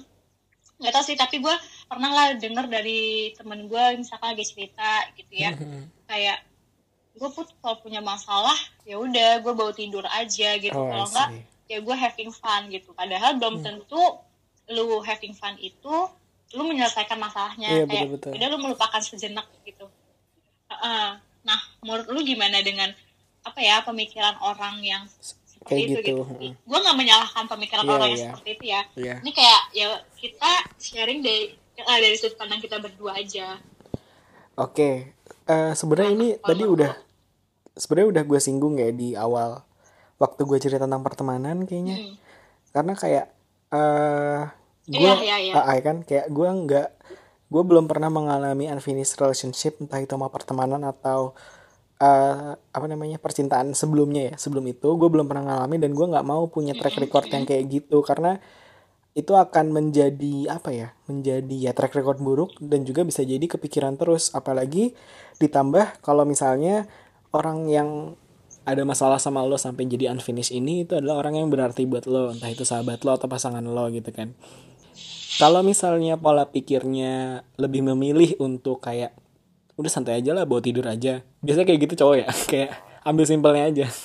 nggak 0.79 0.93
tahu 0.93 1.05
sih 1.05 1.19
tapi 1.19 1.39
gue 1.39 1.55
pernah 1.85 2.07
lah 2.09 2.27
denger 2.35 2.67
dari 2.69 3.01
temen 3.35 3.67
gue 3.67 3.85
misalkan 3.99 4.33
lagi 4.33 4.47
cerita 4.47 4.91
gitu 5.13 5.35
ya 5.35 5.51
Hmm. 5.51 5.91
kayak 6.07 6.39
gue 7.13 7.29
put 7.29 7.51
kalau 7.59 7.77
punya 7.77 7.99
masalah 7.99 8.55
ya 8.83 8.95
udah 8.95 9.41
gue 9.41 9.53
bawa 9.53 9.73
tidur 9.73 10.07
aja 10.07 10.55
gitu 10.57 10.71
Oh, 10.73 10.87
kalau 10.87 11.05
enggak 11.05 11.29
ya 11.67 11.79
gue 11.79 11.97
having 11.97 12.31
fun 12.31 12.71
gitu 12.71 12.95
padahal 12.95 13.35
Hmm. 13.35 13.39
belum 13.39 13.55
tentu 13.61 14.03
lu 14.69 15.01
having 15.01 15.33
fun 15.33 15.59
itu 15.59 15.95
lu 16.49 16.63
menyelesaikan 16.63 17.19
masalahnya 17.19 17.69
Iya, 17.69 17.85
kayak 17.85 18.31
udah 18.31 18.47
lu 18.49 18.59
melupakan 18.59 19.01
sejenak 19.01 19.45
gitu 19.63 19.85
Heeh. 20.69 21.19
nah 21.41 21.61
menurut 21.81 22.07
lu 22.07 22.21
gimana 22.23 22.61
dengan 22.61 22.93
apa 23.41 23.59
ya 23.59 23.81
pemikiran 23.81 24.37
orang 24.39 24.79
yang 24.81 25.03
seperti 25.69 25.77
Kayak 25.77 25.85
itu 25.85 25.93
gitu, 25.93 26.09
gitu, 26.09 26.23
heeh. 26.25 26.53
gue 26.57 26.79
nggak 26.81 26.97
menyalahkan 26.97 27.45
pemikiran 27.47 27.85
Iya, 27.85 27.93
orang 27.93 28.09
yang 28.09 28.17
iya. 28.17 28.25
seperti 28.27 28.49
itu 28.51 28.65
ya 28.65 28.81
Iya. 28.97 29.15
ini 29.21 29.31
kayak 29.31 29.61
ya 29.71 29.87
kita 30.17 30.51
sharing 30.75 31.21
dari 31.21 31.43
eh, 31.77 31.99
dari 32.01 32.17
sudut 32.17 32.35
pandang 32.35 32.59
kita 32.59 32.81
berdua 32.81 33.13
aja 33.15 33.61
Oke, 34.57 35.15
eh, 35.47 35.73
sebenarnya 35.73 36.11
ini 36.11 36.29
Kalau- 36.35 36.47
tadi 36.49 36.65
udah 36.67 36.93
sebenarnya 37.73 38.09
udah 38.11 38.23
gue 38.25 38.41
singgung 38.41 38.75
ya 38.75 38.91
di 38.91 39.15
awal 39.15 39.63
waktu 40.19 40.43
gue 40.43 40.59
cerita 40.59 40.83
tentang 40.83 40.99
pertemanan 41.01 41.63
kayaknya, 41.63 41.95
Hmm. 41.95 42.15
karena 42.73 42.93
kayak 42.93 43.27
eh 43.71 44.41
gue, 44.85 44.99
Iya, 44.99 45.15
iya, 45.21 45.37
iya. 45.39 45.53
ah, 45.55 45.69
ah, 45.69 45.79
kan 45.79 46.03
kayak 46.03 46.27
gue 46.27 46.49
nggak, 46.49 46.89
gue 47.47 47.63
belum 47.63 47.87
pernah 47.87 48.09
mengalami 48.09 48.67
unfinished 48.67 49.15
relationship 49.15 49.79
entah 49.79 50.01
itu 50.01 50.11
sama 50.11 50.27
pertemanan 50.27 50.83
atau 50.83 51.39
eh 51.99 52.55
apa 52.55 52.87
namanya 52.87 53.19
percintaan 53.19 53.75
sebelumnya 53.75 54.31
ya 54.31 54.35
sebelum 54.39 54.63
itu 54.71 54.87
gue 54.95 55.09
belum 55.11 55.27
pernah 55.27 55.51
ngalamin 55.51 55.83
dan 55.83 55.91
gue 55.99 56.07
nggak 56.07 56.27
mau 56.27 56.47
punya 56.47 56.71
track 56.79 56.95
record 57.03 57.27
yang 57.27 57.43
kayak 57.43 57.67
gitu 57.67 58.07
karena 58.07 58.39
itu 59.19 59.35
akan 59.35 59.75
menjadi 59.75 60.47
apa 60.47 60.71
ya 60.71 60.89
menjadi 61.11 61.51
ya 61.51 61.73
track 61.75 61.99
record 61.99 62.23
buruk 62.23 62.55
dan 62.63 62.87
juga 62.87 63.03
bisa 63.03 63.27
jadi 63.27 63.43
kepikiran 63.43 63.99
terus. 63.99 64.31
Apalagi 64.31 64.95
ditambah 65.43 65.99
kalau 66.07 66.23
misalnya 66.23 66.87
orang 67.35 67.67
yang 67.67 68.15
ada 68.63 68.87
masalah 68.87 69.19
sama 69.19 69.43
lo 69.43 69.59
sampai 69.59 69.91
jadi 69.91 70.15
unfinished 70.15 70.55
ini 70.55 70.87
itu 70.87 70.95
adalah 70.95 71.25
orang 71.25 71.41
yang 71.41 71.51
berarti 71.51 71.89
buat 71.89 72.07
lo 72.07 72.31
entah 72.31 72.47
itu 72.47 72.63
sahabat 72.63 73.03
lo 73.03 73.19
atau 73.19 73.27
pasangan 73.27 73.65
lo 73.67 73.91
gitu 73.91 74.15
kan. 74.15 74.39
Kalau 75.43 75.67
misalnya 75.67 76.15
pola 76.15 76.47
pikirnya 76.47 77.43
lebih 77.59 77.91
memilih 77.91 78.39
untuk 78.39 78.87
kayak 78.87 79.19
udah 79.79 79.89
santai 79.89 80.19
aja 80.19 80.31
lah 80.33 80.43
bawa 80.43 80.59
tidur 80.59 80.85
aja 80.85 81.23
biasanya 81.39 81.65
kayak 81.65 81.81
gitu 81.87 81.95
cowok 81.97 82.17
ya 82.19 82.27
kayak 82.51 82.71
ambil 83.03 83.25
simpelnya 83.25 83.65
aja 83.67 83.87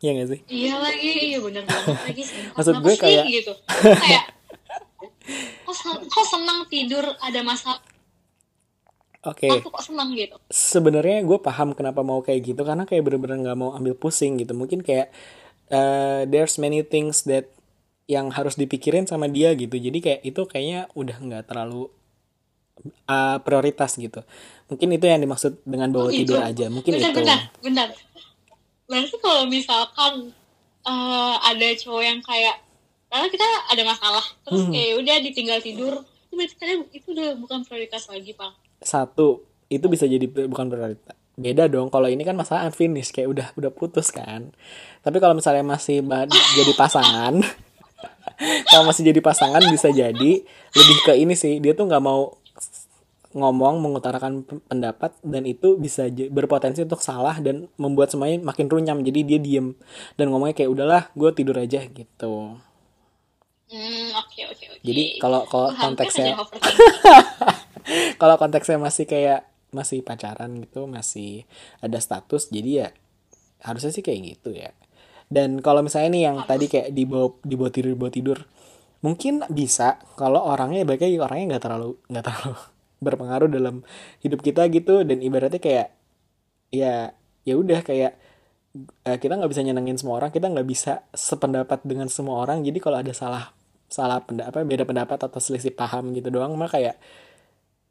Iya 0.00 0.16
gak 0.16 0.28
sih 0.28 0.40
Iya 0.48 0.74
lagi, 0.76 1.10
iya 1.28 1.38
bener 1.38 1.60
banget 1.62 1.92
lagi 2.08 2.22
sih. 2.24 2.40
Maksud 2.50 2.74
gue 2.78 2.88
sih 2.90 2.98
kayak- 2.98 3.26
gitu. 3.28 3.52
kayak 3.76 4.24
kok, 5.60 5.76
sen- 5.76 6.02
kok 6.02 6.24
senang 6.26 6.64
tidur 6.66 7.04
ada 7.20 7.40
masalah 7.40 7.84
oke 9.20 9.44
aku 9.44 9.68
kok 9.68 9.84
senang 9.84 10.08
gitu. 10.14 10.40
sebenarnya 10.48 11.20
gue 11.20 11.38
paham 11.38 11.70
kenapa 11.70 12.00
mau 12.00 12.20
kayak 12.20 12.40
gitu 12.46 12.64
karena 12.64 12.82
kayak 12.82 13.04
bener-bener 13.04 13.44
nggak 13.44 13.58
mau 13.58 13.70
ambil 13.70 13.92
pusing 13.92 14.34
gitu 14.34 14.56
mungkin 14.56 14.80
kayak 14.80 15.12
uh, 15.68 16.24
there's 16.24 16.56
many 16.56 16.80
things 16.80 17.22
that 17.22 17.52
yang 18.08 18.32
harus 18.32 18.56
dipikirin 18.56 19.04
sama 19.04 19.28
dia 19.28 19.52
gitu 19.52 19.76
jadi 19.76 19.98
kayak 20.00 20.20
itu 20.24 20.40
kayaknya 20.42 20.88
udah 20.96 21.16
nggak 21.20 21.44
terlalu 21.44 21.92
uh, 23.04 23.36
prioritas 23.40 23.94
gitu 23.94 24.20
mungkin 24.66 24.88
itu 24.90 25.04
yang 25.04 25.18
dimaksud 25.18 25.58
dengan 25.62 25.90
bawa 25.90 26.06
Oh, 26.06 26.10
gitu. 26.10 26.32
tidur 26.32 26.40
aja 26.40 26.66
mungkin 26.66 26.94
bentar, 26.94 27.10
itu 27.10 27.18
bentar, 27.18 27.38
bentar. 27.60 27.88
Berarti 28.86 29.16
kalau 29.18 29.44
misalkan 29.46 30.12
eh, 30.80 31.34
ada 31.38 31.68
cowok 31.76 32.00
yang 32.00 32.18
kayak, 32.20 32.56
karena 33.06 33.28
kita 33.28 33.44
ada 33.68 33.82
masalah, 33.84 34.24
terus 34.40 34.64
Hmm. 34.64 34.72
kayak 34.72 34.92
udah 34.96 35.16
ditinggal 35.20 35.58
tidur, 35.60 35.92
itu 36.00 36.32
berarti 36.32 36.54
kalian 36.56 36.80
itu 36.90 37.06
udah 37.10 37.28
bukan 37.36 37.58
prioritas 37.62 38.06
lagi, 38.06 38.32
Pak. 38.32 38.50
satu 38.80 39.42
itu 39.68 39.86
bisa 39.86 40.06
jadi 40.06 40.24
bukan 40.24 40.66
prioritas 40.66 41.12
beda 41.36 41.66
dong 41.66 41.88
kalau 41.88 42.06
ini 42.06 42.20
kan 42.20 42.32
masalah 42.32 42.64
unfinished 42.64 43.10
kayak 43.10 43.28
udah 43.28 43.46
udah 43.54 43.70
putus 43.70 44.08
kan 44.08 44.50
tapi 45.00 45.16
kalau 45.16 45.32
misalnya 45.32 45.62
masih 45.62 46.00
jadi 46.54 46.72
pasangan 46.74 47.44
kalau 48.68 48.84
masih 48.84 49.04
jadi 49.04 49.20
pasangan 49.20 49.60
bisa 49.68 49.88
jadi 49.88 50.32
lebih 50.70 50.98
ke 51.02 51.12
ini 51.14 51.32
sih 51.32 51.56
dia 51.58 51.72
tuh 51.72 51.84
nggak 51.84 52.00
mau 52.00 52.39
ngomong 53.30 53.78
mengutarakan 53.78 54.42
pendapat 54.66 55.14
dan 55.22 55.46
itu 55.46 55.78
bisa 55.78 56.10
berpotensi 56.10 56.82
untuk 56.82 56.98
salah 56.98 57.38
dan 57.38 57.70
membuat 57.78 58.10
semuanya 58.10 58.42
makin 58.42 58.66
runyam. 58.66 58.98
Jadi 59.06 59.20
dia 59.22 59.38
diem 59.38 59.78
dan 60.18 60.34
ngomongnya 60.34 60.58
kayak 60.58 60.70
udahlah 60.70 61.02
gue 61.14 61.30
tidur 61.30 61.54
aja 61.54 61.86
gitu. 61.86 62.58
Hmm, 63.70 64.10
oke, 64.18 64.40
oke, 64.50 64.64
oke. 64.66 64.82
jadi 64.82 65.22
kalau 65.22 65.46
kalau 65.46 65.70
konteksnya 65.78 66.34
kalau 68.20 68.34
konteksnya 68.34 68.82
masih 68.82 69.06
kayak 69.06 69.46
masih 69.70 70.02
pacaran 70.02 70.50
gitu 70.58 70.90
masih 70.90 71.46
ada 71.78 72.02
status 72.02 72.50
jadi 72.50 72.70
ya 72.74 72.88
harusnya 73.62 73.94
sih 73.94 74.02
kayak 74.02 74.20
gitu 74.26 74.58
ya. 74.58 74.74
Dan 75.30 75.62
kalau 75.62 75.86
misalnya 75.86 76.10
nih 76.10 76.22
yang 76.26 76.42
tadi 76.42 76.66
kayak 76.66 76.90
dibawa 76.90 77.30
dibawa 77.46 77.70
tidur 77.70 77.94
dibawa 77.94 78.10
tidur 78.10 78.38
mungkin 79.06 79.46
bisa 79.48 80.02
kalau 80.18 80.44
orangnya 80.44 80.84
baiknya 80.84 81.22
orangnya 81.24 81.56
nggak 81.56 81.64
terlalu 81.64 81.90
nggak 82.10 82.24
terlalu 82.26 82.58
berpengaruh 83.00 83.48
dalam 83.50 83.82
hidup 84.22 84.40
kita 84.44 84.68
gitu. 84.70 85.02
Dan 85.02 85.24
ibaratnya 85.24 85.58
kayak 85.58 85.88
ya 86.70 87.12
ya 87.42 87.54
udah 87.56 87.80
kayak 87.82 88.14
eh, 89.08 89.18
kita 89.18 89.34
nggak 89.40 89.50
bisa 89.50 89.62
nyenengin 89.66 89.98
semua 89.98 90.22
orang 90.22 90.30
kita 90.30 90.46
nggak 90.46 90.68
bisa 90.68 91.04
sependapat 91.16 91.82
dengan 91.82 92.06
semua 92.06 92.44
orang. 92.44 92.62
Jadi 92.62 92.78
kalau 92.78 93.00
ada 93.00 93.12
salah 93.16 93.52
salah 93.90 94.22
pendapat 94.22 94.62
beda 94.62 94.84
pendapat 94.86 95.18
atau 95.26 95.40
selisih 95.42 95.74
paham 95.74 96.14
gitu 96.14 96.30
doang 96.30 96.54
mah 96.54 96.70
kayak 96.70 96.94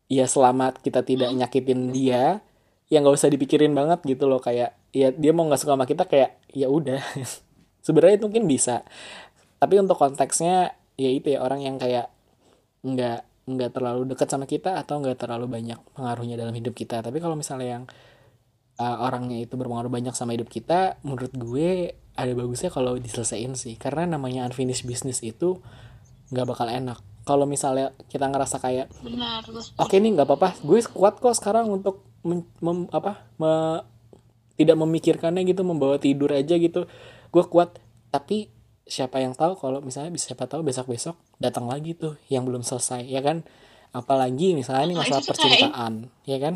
ya 0.08 0.26
selama 0.26 0.72
kita 0.80 1.04
tidak 1.04 1.30
nyakitin 1.36 1.92
dia. 1.92 2.42
Ya 2.90 2.98
nggak 3.06 3.22
usah 3.22 3.30
dipikirin 3.30 3.78
banget 3.78 4.02
gitu 4.02 4.26
loh 4.26 4.42
kayak 4.42 4.74
ya 4.90 5.14
dia 5.14 5.30
mau 5.30 5.46
nggak 5.46 5.62
suka 5.62 5.78
sama 5.78 5.86
kita 5.86 6.10
kayak 6.10 6.42
ya 6.50 6.68
udah. 6.72 7.02
Sebenarnya 7.86 8.18
itu 8.18 8.26
mungkin 8.26 8.50
bisa. 8.50 8.82
Tapi 9.62 9.76
untuk 9.78 10.00
konteksnya 10.00 10.74
ya 11.00 11.10
itu 11.12 11.36
ya 11.36 11.40
orang 11.46 11.62
yang 11.62 11.78
kayak 11.78 12.10
nggak 12.84 13.29
nggak 13.50 13.74
terlalu 13.74 14.06
dekat 14.06 14.30
sama 14.30 14.46
kita 14.46 14.78
atau 14.78 15.02
nggak 15.02 15.18
terlalu 15.26 15.50
banyak 15.50 15.80
pengaruhnya 15.98 16.38
dalam 16.38 16.54
hidup 16.54 16.78
kita. 16.78 17.02
Tapi 17.02 17.18
kalau 17.18 17.34
misalnya 17.34 17.82
yang 17.82 17.84
uh, 18.78 18.98
orangnya 19.06 19.42
itu 19.42 19.58
berpengaruh 19.58 19.92
banyak 19.92 20.14
sama 20.14 20.38
hidup 20.38 20.48
kita 20.48 21.02
menurut 21.02 21.34
gue 21.34 21.98
ada 22.20 22.32
bagusnya 22.36 22.70
kalau 22.70 22.96
diselesain 22.96 23.54
sih. 23.58 23.76
Karena 23.76 24.16
namanya 24.16 24.46
unfinished 24.48 24.86
business 24.86 25.20
itu 25.26 25.60
nggak 26.30 26.46
bakal 26.46 26.68
enak. 26.70 27.02
Kalau 27.28 27.46
misalnya 27.46 27.94
kita 28.10 28.26
ngerasa 28.26 28.58
kayak 28.62 28.88
oke 29.78 29.96
nih 29.98 30.12
nggak 30.18 30.28
apa-apa. 30.28 30.50
Gue 30.62 30.80
kuat 30.86 31.18
kok 31.20 31.36
sekarang 31.38 31.70
untuk 31.70 32.06
men- 32.26 32.48
mem- 32.62 32.90
apa 32.90 33.26
me- 33.38 33.84
tidak 34.60 34.76
memikirkannya 34.76 35.48
gitu 35.48 35.64
membawa 35.64 35.96
tidur 35.98 36.36
aja 36.36 36.56
gitu. 36.60 36.86
Gue 37.32 37.44
kuat. 37.48 37.80
Tapi 38.10 38.50
siapa 38.90 39.22
yang 39.22 39.32
tahu 39.32 39.54
kalau 39.56 39.80
misalnya 39.80 40.10
bisa 40.10 40.34
siapa 40.34 40.46
tahu 40.46 40.66
besok 40.66 40.90
besok 40.90 41.16
datang 41.38 41.70
lagi 41.70 41.94
tuh 41.94 42.18
yang 42.28 42.44
belum 42.44 42.62
selesai 42.62 43.06
ya 43.06 43.22
kan 43.22 43.46
apalagi 43.90 44.54
misalnya 44.54 44.86
nih 44.86 44.96
Nah, 44.96 45.02
masalah 45.02 45.22
kayak- 45.22 45.30
percintaan 45.32 45.94
ya 46.26 46.38
kan 46.38 46.56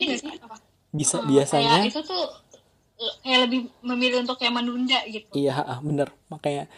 Iya 0.00 0.16
nggak 0.16 0.60
bisa 0.90 1.16
Hmm, 1.20 1.28
biasanya 1.28 1.84
itu 1.84 2.00
tuh 2.00 2.24
kayak 3.20 3.40
lebih 3.46 3.60
memilih 3.80 4.24
untuk 4.24 4.36
kayak 4.36 4.52
menunda 4.52 5.00
gitu. 5.06 5.28
Iya, 5.32 5.56
ah, 5.56 5.80
bener. 5.80 6.12
Makanya 6.28 6.68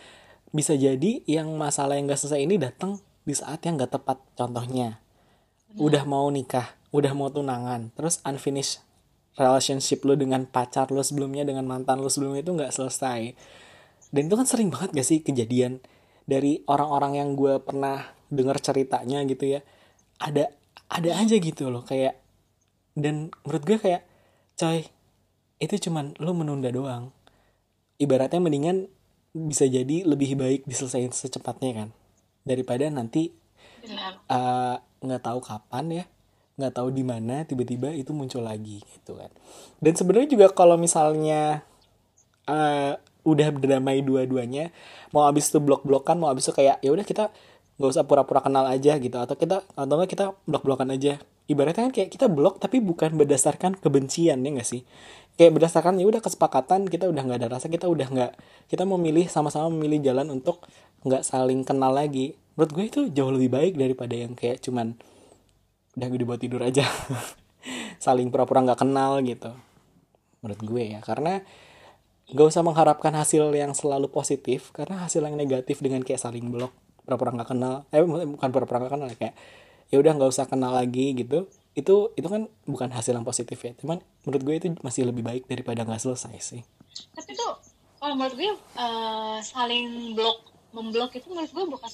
bisa 0.51 0.77
jadi 0.77 1.23
yang 1.25 1.51
masalah 1.57 1.97
yang 1.97 2.07
gak 2.07 2.21
selesai 2.21 2.42
ini 2.42 2.61
datang 2.61 3.01
di 3.23 3.33
saat 3.33 3.59
yang 3.62 3.75
gak 3.75 3.95
tepat. 3.95 4.23
Contohnya, 4.35 5.03
udah 5.75 6.05
mau 6.05 6.29
nikah, 6.29 6.77
udah 6.90 7.11
mau 7.11 7.27
tunangan, 7.27 7.90
terus 7.97 8.23
unfinished 8.23 8.85
relationship 9.35 10.05
lu 10.05 10.14
dengan 10.14 10.45
pacar 10.45 10.92
lu 10.92 11.01
sebelumnya, 11.01 11.42
dengan 11.42 11.64
mantan 11.64 11.99
lu 11.99 12.07
sebelumnya 12.07 12.45
itu 12.45 12.53
gak 12.53 12.71
selesai. 12.71 13.33
Dan 14.12 14.29
itu 14.29 14.37
kan 14.37 14.44
sering 14.44 14.68
banget 14.68 14.92
gak 14.92 15.09
sih 15.09 15.25
kejadian 15.25 15.81
dari 16.29 16.61
orang-orang 16.68 17.18
yang 17.18 17.29
gue 17.33 17.59
pernah 17.64 18.12
dengar 18.29 18.61
ceritanya 18.61 19.25
gitu 19.25 19.59
ya. 19.59 19.61
Ada 20.20 20.53
ada 20.92 21.11
aja 21.16 21.37
gitu 21.40 21.72
loh 21.72 21.83
kayak 21.88 22.20
dan 22.92 23.33
menurut 23.48 23.64
gue 23.64 23.79
kayak 23.81 24.05
coy 24.61 24.85
itu 25.59 25.88
cuman 25.88 26.12
lu 26.20 26.37
menunda 26.37 26.68
doang. 26.68 27.11
Ibaratnya 27.96 28.44
mendingan 28.44 28.92
bisa 29.33 29.64
jadi 29.64 30.05
lebih 30.05 30.37
baik 30.37 30.68
diselesaikan 30.68 31.16
secepatnya 31.16 31.70
kan 31.72 31.88
daripada 32.44 32.85
nanti 32.92 33.33
eh, 34.29 34.77
nggak 34.77 35.22
tahu 35.25 35.40
kapan 35.40 36.05
ya 36.05 36.05
nggak 36.53 36.75
tahu 36.77 36.92
di 36.92 37.01
mana 37.01 37.48
tiba-tiba 37.48 37.96
itu 37.96 38.12
muncul 38.12 38.44
lagi 38.44 38.85
gitu 38.85 39.16
kan. 39.16 39.33
Dan 39.81 39.96
sebenarnya 39.96 40.29
juga 40.37 40.46
kalau 40.53 40.77
misalnya 40.77 41.64
eh, 42.44 42.94
udah 43.22 43.48
berdamai 43.54 44.02
dua-duanya 44.02 44.74
mau 45.14 45.30
abis 45.30 45.54
itu 45.54 45.62
blok-blokan 45.62 46.18
mau 46.18 46.32
abis 46.32 46.50
itu 46.50 46.58
kayak 46.58 46.82
ya 46.82 46.90
udah 46.90 47.06
kita 47.06 47.30
nggak 47.82 47.98
usah 47.98 48.04
pura-pura 48.04 48.44
kenal 48.44 48.68
aja 48.68 48.94
gitu. 49.00 49.16
Atau 49.16 49.35
kita 49.35 49.64
atau 49.64 49.94
enggak 49.98 50.11
kita 50.12 50.24
blok-blokan 50.46 50.92
aja. 50.92 51.18
Ibaratnya 51.50 51.90
kan 51.90 51.92
kayak 51.92 52.14
kita 52.14 52.30
blok 52.30 52.62
tapi 52.62 52.78
bukan 52.78 53.18
berdasarkan 53.18 53.74
kebencian 53.74 54.38
ya 54.46 54.50
nggak 54.54 54.68
sih? 54.68 54.87
Kayak 55.35 55.58
berdasarkan 55.58 55.98
ya 55.98 56.06
udah 56.06 56.22
kesepakatan 56.22 56.87
kita 56.87 57.11
udah 57.11 57.22
nggak 57.26 57.38
ada 57.42 57.48
rasa 57.58 57.66
kita 57.66 57.90
udah 57.90 58.06
nggak 58.06 58.32
kita 58.70 58.87
memilih 58.87 59.26
sama-sama 59.26 59.66
memilih 59.72 60.12
jalan 60.12 60.30
untuk 60.30 60.62
nggak 61.02 61.26
saling 61.26 61.66
kenal 61.66 61.90
lagi. 61.90 62.38
Menurut 62.54 62.70
gue 62.70 62.85
itu 62.87 63.00
jauh 63.11 63.32
lebih 63.32 63.50
baik 63.50 63.74
daripada 63.80 64.14
yang 64.14 64.38
kayak 64.38 64.62
cuman 64.62 64.94
udah 65.98 66.06
gue 66.06 66.18
dibuat 66.20 66.40
tidur 66.40 66.62
aja. 66.62 66.85
Saling 68.04 68.28
pura-pura 68.30 68.62
nggak 68.62 68.80
kenal 68.80 69.18
gitu. 69.24 69.50
Menurut 70.44 70.61
gue 70.62 70.82
ya 70.94 71.00
karena 71.02 71.42
nggak 72.33 72.47
usah 72.49 72.64
mengharapkan 72.64 73.12
hasil 73.12 73.53
yang 73.53 73.77
selalu 73.77 74.09
positif 74.09 74.73
karena 74.73 75.05
hasil 75.05 75.21
yang 75.21 75.37
negatif 75.37 75.85
dengan 75.85 76.01
kayak 76.01 76.21
saling 76.21 76.49
blok 76.49 76.73
pura-pura 77.05 77.37
nggak 77.37 77.49
kenal 77.53 77.85
eh 77.92 78.01
bukan 78.05 78.49
pura-pura 78.49 78.79
nggak 78.83 78.92
kenal 78.97 79.09
kayak 79.21 79.35
ya 79.92 79.97
udah 80.01 80.12
nggak 80.16 80.31
usah 80.33 80.49
kenal 80.49 80.73
lagi 80.73 81.12
gitu 81.12 81.45
itu 81.73 82.12
itu 82.16 82.29
kan 82.29 82.49
bukan 82.64 82.88
hasil 82.92 83.12
yang 83.12 83.25
positif 83.25 83.61
ya 83.61 83.73
cuman 83.77 84.01
menurut 84.25 84.42
gue 84.45 84.55
itu 84.57 84.66
masih 84.81 85.09
lebih 85.09 85.25
baik 85.25 85.45
daripada 85.49 85.85
nggak 85.85 86.01
selesai 86.01 86.37
sih 86.40 86.62
Tapi 87.16 87.33
tuh 87.37 87.53
kalau 88.01 88.16
menurut 88.16 88.37
gue 88.37 88.53
eh, 88.57 89.38
saling 89.45 90.16
blok 90.16 90.49
memblok 90.73 91.12
itu 91.16 91.29
menurut 91.29 91.53
gue 91.53 91.64
bukan 91.68 91.90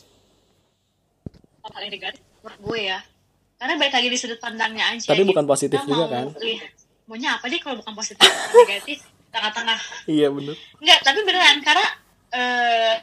hal 1.69 1.83
yang 1.85 1.93
negatif 1.93 2.23
menurut 2.41 2.61
gue 2.65 2.81
ya. 2.81 2.99
Karena 3.59 3.75
balik 3.75 3.95
lagi 3.99 4.09
di 4.09 4.19
sudut 4.19 4.39
pandangnya 4.39 4.95
aja. 4.95 5.11
Tapi 5.11 5.27
gitu. 5.27 5.31
bukan 5.35 5.45
positif 5.45 5.79
Kita 5.83 5.91
juga 5.91 6.07
mau 6.07 6.15
kan? 6.15 6.27
maunya 7.09 7.41
apa 7.41 7.49
deh 7.49 7.57
kalau 7.65 7.81
bukan 7.81 7.95
positif 7.97 8.29
negatif 8.53 9.01
tengah-tengah. 9.29 9.81
iya 10.07 10.29
bener 10.29 10.57
Enggak, 10.77 10.99
tapi 11.03 11.19
beneran 11.23 11.59
karena 11.61 11.87
eh 12.31 12.95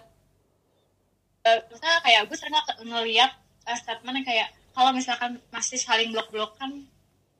eh, 1.43 1.59
misalnya 1.67 1.99
kayak 2.01 2.21
gue 2.25 2.35
sering 2.35 2.53
nge- 2.53 2.79
ngeliat 2.83 3.31
eh, 3.63 3.77
statement 3.77 4.15
yang 4.15 4.27
kayak 4.27 4.47
kalau 4.71 4.91
misalkan 4.91 5.31
masih 5.49 5.77
saling 5.77 6.09
blok-blokan 6.09 6.85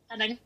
tandanya 0.06 0.38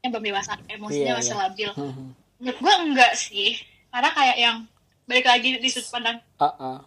yang 0.00 0.10
belum 0.10 0.24
dewasa 0.24 0.58
emosinya 0.66 1.06
Iya, 1.08 1.14
masih 1.16 1.32
iya. 1.32 1.40
labil 1.40 1.70
Hmm. 1.72 2.10
menurut 2.36 2.58
gue 2.58 2.74
enggak 2.84 3.12
sih 3.14 3.54
karena 3.88 4.10
kayak 4.10 4.36
yang 4.36 4.56
balik 5.04 5.24
lagi 5.24 5.48
di 5.56 5.68
sudut 5.68 5.90
pandang 5.90 6.18
Ah, 6.36 6.50
ah. 6.56 6.78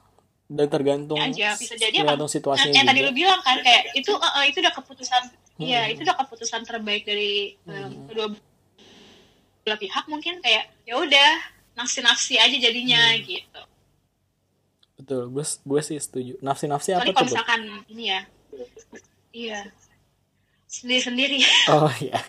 dan 0.46 0.68
tergantung 0.68 1.16
aja 1.18 1.54
bisa 1.54 1.76
jadi 1.76 1.96
tergantung 1.98 2.28
situasinya 2.28 2.70
yang, 2.70 2.76
yang 2.78 2.88
tadi 2.88 3.00
juga. 3.02 3.08
lu 3.08 3.14
bilang 3.14 3.40
kan 3.42 3.58
kayak 3.60 3.92
itu 3.94 4.12
eh, 4.12 4.32
eh, 4.34 4.46
itu 4.46 4.58
udah 4.58 4.74
keputusan 4.74 5.24
iya 5.58 5.82
Hmm. 5.82 5.92
itu 5.92 6.02
udah 6.02 6.18
keputusan 6.18 6.62
terbaik 6.62 7.04
dari 7.04 7.32
eh, 7.58 7.88
kedua 8.06 8.28
belah 9.66 9.76
pihak 9.76 10.06
mungkin 10.06 10.38
kayak 10.40 10.70
ya 10.86 10.96
udah 10.96 11.32
nafsi-nafsi 11.74 12.38
aja 12.38 12.54
jadinya 12.56 13.02
Hmm. 13.12 13.20
gitu. 13.20 13.62
Betul 14.96 15.22
gue 15.28 15.42
gue 15.44 15.82
sih 15.82 15.98
setuju. 15.98 16.38
Nafsi 16.40 16.66
nafsi 16.66 16.94
apa 16.94 17.04
tuh 17.04 17.12
kalau 17.12 17.28
misalkan 17.28 17.62
ini 17.90 18.04
ya. 18.08 18.22
Iya. 19.34 19.60
Sendiri-sendiri. 20.66 21.42
Oh 21.74 21.92
iya. 22.00 22.22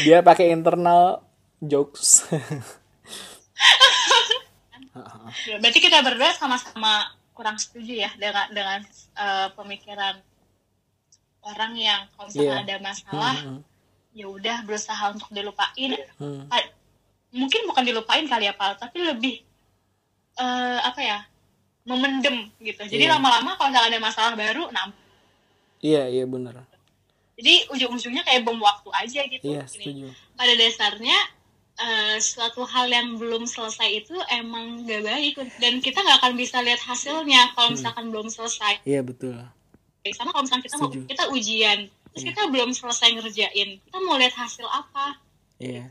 Dia 0.00 0.22
pakai 0.22 0.48
internal 0.48 1.20
jokes. 1.60 2.24
Berarti 5.60 5.78
kita 5.80 6.00
berdua 6.00 6.32
sama-sama 6.32 7.04
kurang 7.32 7.56
setuju 7.56 7.96
ya 7.98 8.10
dengan 8.14 8.46
dengan 8.48 8.80
eh, 9.16 9.48
pemikiran 9.52 10.20
orang 11.42 11.72
yang 11.74 12.00
kalau 12.14 12.30
Iya. 12.30 12.62
ada 12.62 12.76
masalah 12.78 13.34
Hmm, 13.40 13.60
ya 14.12 14.28
udah 14.28 14.62
berusaha 14.62 15.10
untuk 15.10 15.28
dilupain. 15.28 15.96
Hmm. 16.16 16.44
Ah, 16.48 16.60
mungkin 17.32 17.64
bukan 17.64 17.82
dilupain 17.82 18.24
kali 18.24 18.44
ya 18.44 18.52
Pal 18.52 18.76
tapi 18.76 19.00
lebih 19.00 19.40
eh, 20.34 20.78
apa 20.80 21.00
ya 21.00 21.18
memendem 21.82 22.48
gitu. 22.58 22.82
Jadi 22.84 23.04
Iya. 23.04 23.16
lama-lama 23.16 23.56
kalau 23.56 23.68
misalnya 23.68 23.90
ada 23.90 24.00
masalah 24.00 24.32
baru 24.32 24.68
nah 24.68 24.88
iya 25.80 26.06
iya 26.06 26.22
bener 26.24 26.62
jadi 27.32 27.66
ujung-ujungnya 27.68 28.22
kayak 28.22 28.44
bom 28.44 28.54
waktu 28.56 28.86
aja 28.92 29.20
gitu. 29.26 29.42
Iya 29.42 29.64
Gini, 29.64 29.82
setuju. 29.82 30.06
Pada 30.32 30.52
dasarnya 30.54 31.18
eh, 31.74 32.16
suatu 32.16 32.62
hal 32.62 32.86
yang 32.86 33.16
belum 33.16 33.48
selesai 33.48 33.88
itu 33.98 34.14
emang 34.30 34.84
gak 34.84 35.02
baik. 35.02 35.34
Dan 35.56 35.80
kita 35.80 36.00
nggak 36.00 36.22
akan 36.22 36.32
bisa 36.36 36.60
lihat 36.60 36.78
hasilnya 36.78 37.42
Hmm. 37.42 37.52
kalau 37.56 37.68
misalkan 37.72 38.06
belum 38.08 38.28
selesai. 38.28 38.84
Iya 38.84 39.00
betul. 39.00 39.34
Sama 40.12 40.30
kalau 40.30 40.44
misalkan 40.44 40.62
kita 40.62 40.76
mau 40.76 40.86
Setuju. 40.86 41.08
kita 41.08 41.24
ujian 41.32 41.78
terus 42.12 42.22
Iya. 42.22 42.28
kita 42.30 42.42
belum 42.48 42.70
selesai 42.70 43.08
ngerjain 43.14 43.68
kita 43.80 43.98
mau 44.00 44.16
lihat 44.16 44.34
hasil 44.34 44.64
apa 44.64 45.16
iya 45.56 45.88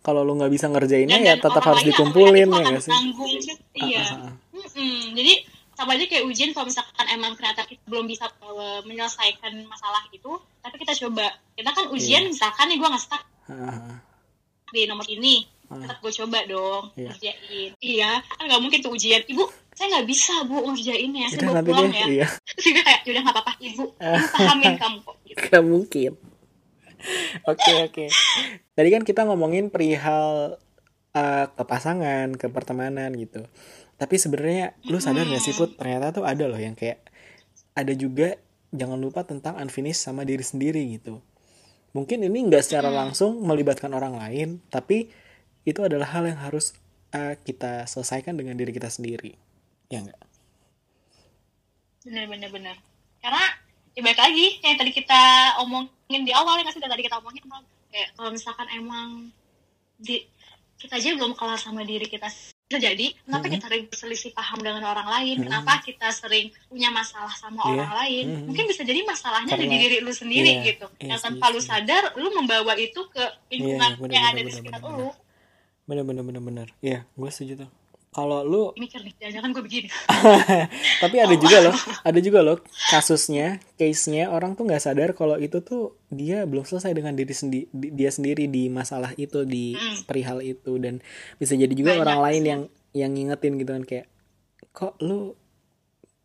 kalau 0.00 0.20
lu 0.20 0.36
nggak 0.36 0.52
bisa 0.52 0.68
ngerjainnya 0.68 1.16
dan, 1.16 1.24
ya 1.24 1.34
dan 1.34 1.42
tetap 1.42 1.62
harus 1.64 1.82
dikumpulin 1.82 2.44
ya 2.44 2.44
nggak 2.46 2.80
sih 2.80 2.92
tanggung 2.92 3.32
iya 3.74 4.04
Ah, 4.04 4.28
ah, 4.28 4.32
ah. 4.54 5.12
Jadi 5.12 5.34
sama 5.74 5.90
aja 5.92 6.04
kayak 6.04 6.24
ujian 6.24 6.50
kalau 6.50 6.66
misalkan 6.66 7.06
emang 7.08 7.34
ternyata 7.34 7.64
kita 7.64 7.82
belum 7.84 8.06
bisa 8.06 8.30
uh, 8.40 8.78
menyelesaikan 8.84 9.58
masalah 9.64 10.04
itu 10.08 10.30
tapi 10.60 10.78
kita 10.78 10.94
coba 10.96 11.26
kita 11.52 11.66
kan 11.68 11.90
ujian 11.90 12.22
Iya. 12.22 12.30
misalkan 12.30 12.66
nih 12.68 12.78
gue 12.78 12.88
nggak 12.88 13.02
stuck 13.02 13.22
Ah, 13.44 13.52
ah, 13.52 13.74
ah. 13.90 13.98
di 14.68 14.84
nomor 14.84 15.02
ini 15.04 15.42
Ah. 15.64 15.80
tetap 15.80 15.98
gue 15.98 16.12
coba 16.14 16.38
dong 16.44 16.82
Iya. 16.94 17.08
ngerjain 17.10 17.70
iya 17.80 18.10
kan 18.20 18.44
nggak 18.44 18.60
mungkin 18.60 18.78
tuh 18.80 18.92
ujian 18.92 19.24
ibu 19.24 19.48
saya 19.74 19.86
nggak 19.90 20.06
bisa 20.06 20.34
bu 20.46 20.56
ngerjainnya 20.70 21.26
saya 21.28 21.38
Udah 21.38 21.46
bawa 21.50 21.56
nanti 21.58 21.70
pulang 21.70 21.90
deh 21.90 21.98
ya 21.98 22.06
iya 22.06 22.26
terus 22.46 22.64
dia 22.70 22.82
kayak 22.82 23.00
yaudah 23.04 23.22
nggak 23.26 23.34
apa-apa 23.34 23.52
ibu 23.58 23.84
ibu 23.90 24.26
pahamin 24.34 24.74
kamu 24.78 24.98
kok 25.02 25.16
gitu. 25.26 25.58
Mungkin. 25.60 26.12
Oke 27.52 27.72
oke. 27.84 28.06
Tadi 28.72 28.88
kan 28.88 29.04
kita 29.04 29.28
ngomongin 29.28 29.68
perihal 29.68 30.56
eh, 31.12 31.46
ke 31.52 31.62
pasangan, 31.68 32.32
ke 32.32 32.48
pertemanan 32.48 33.12
gitu. 33.12 33.44
Tapi 34.00 34.16
sebenarnya 34.16 34.72
lu 34.88 34.96
sadar 35.04 35.28
gak 35.28 35.44
sih 35.44 35.52
Put? 35.52 35.76
Ternyata 35.76 36.16
tuh 36.16 36.24
ada 36.24 36.48
loh 36.48 36.56
yang 36.56 36.72
kayak 36.72 37.04
ada 37.76 37.92
juga 37.92 38.40
jangan 38.72 38.96
lupa 38.96 39.22
tentang 39.28 39.60
unfinished 39.60 40.00
sama 40.00 40.24
diri 40.24 40.40
sendiri 40.40 40.80
gitu. 40.96 41.20
Mungkin 41.92 42.24
ini 42.24 42.50
nggak 42.50 42.64
secara 42.64 42.88
langsung 42.88 43.38
melibatkan 43.44 43.92
orang 43.94 44.18
lain, 44.18 44.64
tapi 44.66 45.12
itu 45.62 45.84
adalah 45.84 46.10
hal 46.10 46.26
yang 46.26 46.40
harus 46.40 46.74
eh, 47.12 47.36
kita 47.36 47.84
selesaikan 47.84 48.34
dengan 48.34 48.56
diri 48.58 48.72
kita 48.72 48.88
sendiri. 48.88 49.43
Ya 49.94 50.00
enggak? 50.02 50.18
bener 52.04 52.24
bener 52.28 52.50
bener 52.52 52.76
karena 53.24 53.44
ya 53.96 54.00
balik 54.04 54.20
lagi 54.20 54.46
yang 54.60 54.76
tadi 54.76 54.92
kita 54.92 55.20
omongin 55.64 56.20
di 56.28 56.32
awal 56.36 56.60
yang 56.60 56.68
tadi 56.68 57.00
kita 57.00 57.16
omongin 57.16 57.40
kayak 57.88 58.12
kalau 58.12 58.28
misalkan 58.28 58.68
emang 58.68 59.32
di 59.96 60.20
kita 60.76 61.00
aja 61.00 61.16
belum 61.16 61.32
kelar 61.32 61.56
sama 61.56 61.80
diri 61.80 62.04
kita 62.04 62.28
bisa 62.64 62.76
jadi 62.76 63.06
kenapa 63.24 63.46
Mhm. 63.48 63.52
kita 63.56 63.64
sering 63.70 63.84
berselisih 63.88 64.32
paham 64.34 64.58
dengan 64.60 64.84
orang 64.84 65.08
lain 65.08 65.36
Mhm. 65.40 65.44
kenapa 65.48 65.72
kita 65.80 66.08
sering 66.12 66.52
punya 66.68 66.92
masalah 66.92 67.32
sama 67.32 67.64
Iya. 67.64 67.72
orang 67.72 67.92
lain 68.04 68.24
Mhm. 68.26 68.42
mungkin 68.52 68.64
bisa 68.68 68.82
jadi 68.84 69.00
masalahnya 69.00 69.52
ada 69.54 69.62
di 69.62 69.68
Karena- 69.70 69.80
diri 69.88 69.96
lu 70.04 70.12
sendiri 70.12 70.50
iya, 70.60 70.64
gitu 70.68 70.86
iya 71.00 71.08
yang 71.14 71.20
tanpa 71.22 71.46
lu 71.48 71.60
sadar 71.62 72.04
lu 72.20 72.28
membawa 72.34 72.74
itu 72.76 73.00
ke 73.08 73.24
lingkungan 73.48 73.90
Iya, 73.94 74.00
bener, 74.00 74.12
yang 74.12 74.24
bener, 74.24 74.32
ada 74.34 74.36
di 74.36 74.44
bener, 74.44 74.56
sekitar 74.60 74.80
bener, 74.82 74.98
lu 74.98 75.08
Bener 75.84 76.00
bener 76.04 76.24
bener 76.24 76.42
bener. 76.42 76.68
Iya, 76.80 77.04
gue 77.12 77.28
setuju 77.28 77.52
tuh. 77.64 77.70
Kalau 78.14 78.40
lu 78.40 78.62
mikir 78.74 79.02
nih 79.02 79.10
jangan-jangan 79.18 79.50
gue 79.50 79.62
begini. 79.62 79.88
Tapi 81.02 81.16
ada 81.18 81.34
juga 81.34 81.58
loh 81.60 81.74
ada 82.00 82.20
juga 82.20 82.40
loh 82.40 82.58
kasusnya 82.86 83.46
case-nya 83.74 84.28
orang 84.28 84.54
tuh 84.54 84.64
nggak 84.64 84.78
sadar 84.80 85.10
kalau 85.12 85.34
itu 85.36 85.58
tuh 85.60 85.82
dia 86.08 86.42
belum 86.44 86.62
selesai 86.62 86.92
dengan 86.92 87.12
diri 87.12 87.30
sendi 87.30 87.66
di- 87.68 87.90
dia 87.90 88.08
sendiri 88.08 88.46
di 88.46 88.66
masalah 88.68 89.10
itu 89.16 89.42
di 89.42 89.74
Mm. 89.74 89.96
perihal 90.04 90.38
itu. 90.40 90.78
Dan 90.78 91.02
bisa 91.34 91.54
jadi 91.54 91.70
juga 91.70 91.92
Banyak 91.92 92.02
orang 92.02 92.20
lain 92.22 92.38
sih. 92.38 92.48
yang 92.48 92.62
yang 92.94 93.10
ngingetin 93.12 93.52
gitu 93.56 93.70
kan 93.72 93.82
kayak 93.82 94.06
kok 94.70 94.94
lu 95.00 95.34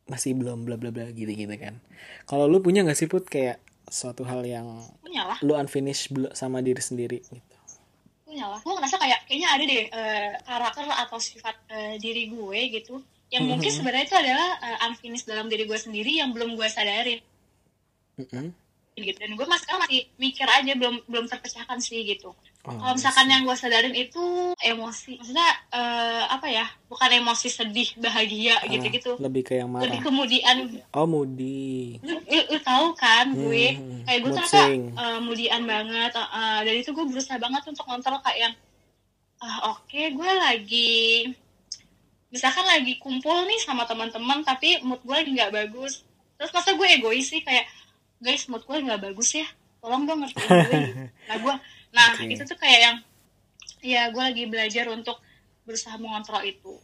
masih 0.05 0.33
belum 0.33 0.63
bla 0.63 0.73
bla 0.75 0.89
bla 0.89 1.09
gitu 1.09 1.27
gitu 1.27 1.53
kan. 1.55 1.81
Kalau 2.23 2.45
lu 2.45 2.59
punya 2.59 2.81
nggak 2.81 2.95
sih 2.95 3.05
put 3.05 3.25
kayak 3.25 3.57
suatu 3.83 4.21
hal 4.21 4.41
yang 4.43 4.69
punya 4.99 5.25
lah. 5.25 5.37
lu 5.39 5.53
unfinished 5.53 6.09
sama 6.31 6.59
diri 6.59 6.77
sendiri? 6.79 7.25
gitu 7.25 7.48
gue 8.61 8.73
ngerasa 8.75 8.97
kayak 8.99 9.19
kayaknya 9.25 9.49
ada 9.49 9.63
deh 9.65 9.83
eh, 9.89 10.31
karakter 10.45 10.83
atau 10.87 11.17
sifat 11.17 11.55
eh, 11.71 11.95
diri 11.97 12.29
gue 12.29 12.59
gitu. 12.79 13.01
Yang 13.29 13.43
mungkin 13.45 13.71
sebenarnya 13.71 14.05
itu 14.09 14.17
adalah 14.17 14.49
eh, 14.63 14.85
unfinished 14.89 15.27
dalam 15.29 15.47
diri 15.47 15.63
gue 15.69 15.79
sendiri 15.79 16.11
yang 16.17 16.31
belum 16.31 16.57
gue 16.57 16.67
sadarin. 16.69 17.21
Mm-mm. 18.19 18.51
Gitu. 19.01 19.17
Dan 19.17 19.33
gue 19.33 19.45
mas 19.47 19.63
sekarang 19.63 19.87
masih 19.87 20.07
mikir 20.15 20.45
aja 20.45 20.71
belum 20.75 21.01
belum 21.07 21.25
terpecahkan 21.25 21.79
sih 21.79 22.03
gitu. 22.03 22.35
Oh, 22.67 22.75
kalau 22.75 22.91
misalkan 22.93 23.31
yang 23.31 23.47
gue 23.47 23.55
sadarin 23.55 23.95
itu 23.95 24.51
emosi 24.59 25.15
maksudnya 25.15 25.47
eh, 25.71 26.23
apa 26.27 26.47
ya 26.51 26.67
bukan 26.91 27.09
emosi 27.23 27.47
sedih 27.47 27.89
bahagia 27.95 28.59
Ah, 28.59 28.67
gitu-gitu. 28.67 29.15
lebih 29.15 29.47
ke 29.47 29.57
yang 29.57 29.71
lebih 29.71 29.95
marah. 29.95 30.03
kemudian 30.03 30.55
oh 30.91 31.07
moody. 31.07 31.97
Lu, 32.03 32.19
lu, 32.19 32.39
lu 32.51 32.59
tahu 32.59 32.91
kan 32.99 33.31
gue? 33.31 33.79
Hmm, 33.79 34.03
kayak 34.03 34.19
gue 34.21 34.31
swing. 34.43 34.83
uh, 34.93 35.19
mudian 35.23 35.63
banget 35.63 36.11
uh, 36.19 36.27
uh, 36.27 36.59
dan 36.67 36.73
itu 36.75 36.91
gue 36.91 37.05
berusaha 37.07 37.39
banget 37.39 37.63
untuk 37.63 37.87
kontrol 37.87 38.19
kayak 38.27 38.51
yang 38.51 38.53
ah 39.39 39.71
oke 39.71 39.95
gue 39.95 40.31
lagi 40.35 41.31
misalkan 42.29 42.67
lagi 42.67 42.99
kumpul 42.99 43.47
nih 43.47 43.57
sama 43.63 43.87
teman-teman 43.89 44.43
tapi 44.43 44.83
mood 44.85 44.99
gue 45.01 45.15
lagi 45.15 45.31
nggak 45.31 45.53
bagus. 45.55 46.03
Terus 46.35 46.51
masa 46.51 46.71
gue 46.75 46.87
egois 46.87 47.23
sih 47.23 47.39
kayak 47.39 47.67
guys 48.19 48.45
mood 48.45 48.61
gue 48.61 48.77
nggak 48.77 49.01
bagus 49.01 49.29
ya 49.33 49.47
tolong 49.79 50.03
dong 50.03 50.19
ngertiin 50.21 50.43
gue 50.45 50.79
gitu. 50.85 51.03
nah 51.25 51.35
gue 51.37 51.53
nah 51.89 52.07
Oke. 52.13 52.27
itu 52.27 52.43
tuh 52.43 52.55
kayak 52.55 52.79
yang 52.81 52.97
ya 53.79 54.01
gue 54.09 54.19
lagi 54.21 54.43
belajar 54.45 54.85
untuk 54.89 55.17
berusaha 55.63 55.95
mengontrol 55.95 56.43
itu 56.43 56.75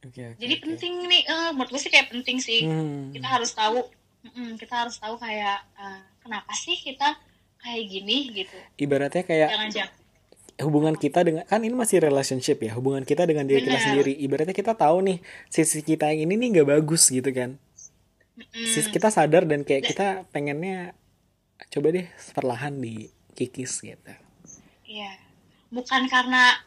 Oke, 0.00 0.16
oke, 0.24 0.36
jadi 0.36 0.54
oke. 0.56 0.62
penting 0.64 0.92
nih 1.06 1.22
eh, 1.24 1.50
menurut 1.52 1.70
gue 1.70 1.80
sih 1.80 1.88
kayak 1.88 2.08
penting 2.08 2.38
sih 2.38 2.64
Hmm. 2.64 3.10
kita 3.10 3.28
harus 3.28 3.52
tahu 3.52 3.84
mm, 4.26 4.56
kita 4.56 4.74
harus 4.76 4.96
tahu 4.96 5.14
kayak 5.16 5.60
eh, 5.74 6.02
kenapa 6.20 6.50
sih 6.52 6.74
kita 6.74 7.14
kayak 7.56 7.84
gini 7.86 8.16
gitu 8.34 8.56
ibaratnya 8.76 9.22
kayak 9.22 9.48
jangan 9.48 9.68
jangan 9.70 9.94
hubungan 10.60 10.92
kita 10.92 11.24
dengan 11.24 11.44
kan 11.44 11.60
ini 11.60 11.72
masih 11.72 12.00
relationship 12.00 12.60
ya 12.60 12.74
hubungan 12.74 13.00
kita 13.00 13.24
dengan 13.24 13.48
diri 13.48 13.60
kita 13.60 13.76
Benar. 13.76 13.86
sendiri 13.86 14.12
ibaratnya 14.14 14.52
kita 14.52 14.72
tahu 14.74 15.00
nih 15.00 15.18
sisi 15.48 15.80
kita 15.80 16.12
yang 16.12 16.28
ini 16.28 16.34
nih 16.36 16.48
nggak 16.58 16.68
bagus 16.68 17.08
gitu 17.08 17.30
kan 17.32 17.56
sisi 18.52 18.88
kita 18.88 19.12
sadar 19.12 19.44
dan 19.44 19.62
kayak 19.66 19.84
kita 19.90 20.06
pengennya 20.30 20.96
coba 21.68 21.92
deh 21.92 22.06
perlahan 22.32 22.74
dikikis 22.80 23.84
gitu 23.84 24.12
Iya. 24.90 25.14
Bukan 25.70 26.10
karena 26.10 26.58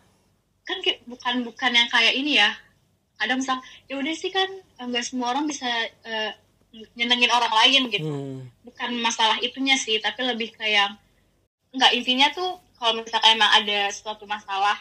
kan 0.64 0.80
bukan 1.04 1.44
bukan 1.44 1.72
yang 1.76 1.92
kayak 1.92 2.16
ini 2.16 2.40
ya. 2.40 2.56
Kadang 3.20 3.44
misal 3.44 3.60
ya 3.92 4.00
udah 4.00 4.16
sih 4.16 4.32
kan 4.32 4.48
nggak 4.80 5.04
semua 5.04 5.36
orang 5.36 5.44
bisa 5.44 5.68
eh, 6.08 6.32
nyenengin 6.96 7.28
orang 7.28 7.52
lain 7.52 7.92
gitu. 7.92 8.08
hmm. 8.08 8.40
Bukan 8.64 8.96
masalah 9.04 9.44
itunya 9.44 9.76
sih, 9.76 10.00
tapi 10.00 10.24
lebih 10.24 10.56
kayak 10.56 10.96
nggak 11.76 11.92
intinya 12.00 12.32
tuh 12.32 12.64
kalau 12.80 13.04
misalkan 13.04 13.36
emang 13.36 13.52
ada 13.60 13.92
suatu 13.92 14.24
masalah 14.24 14.80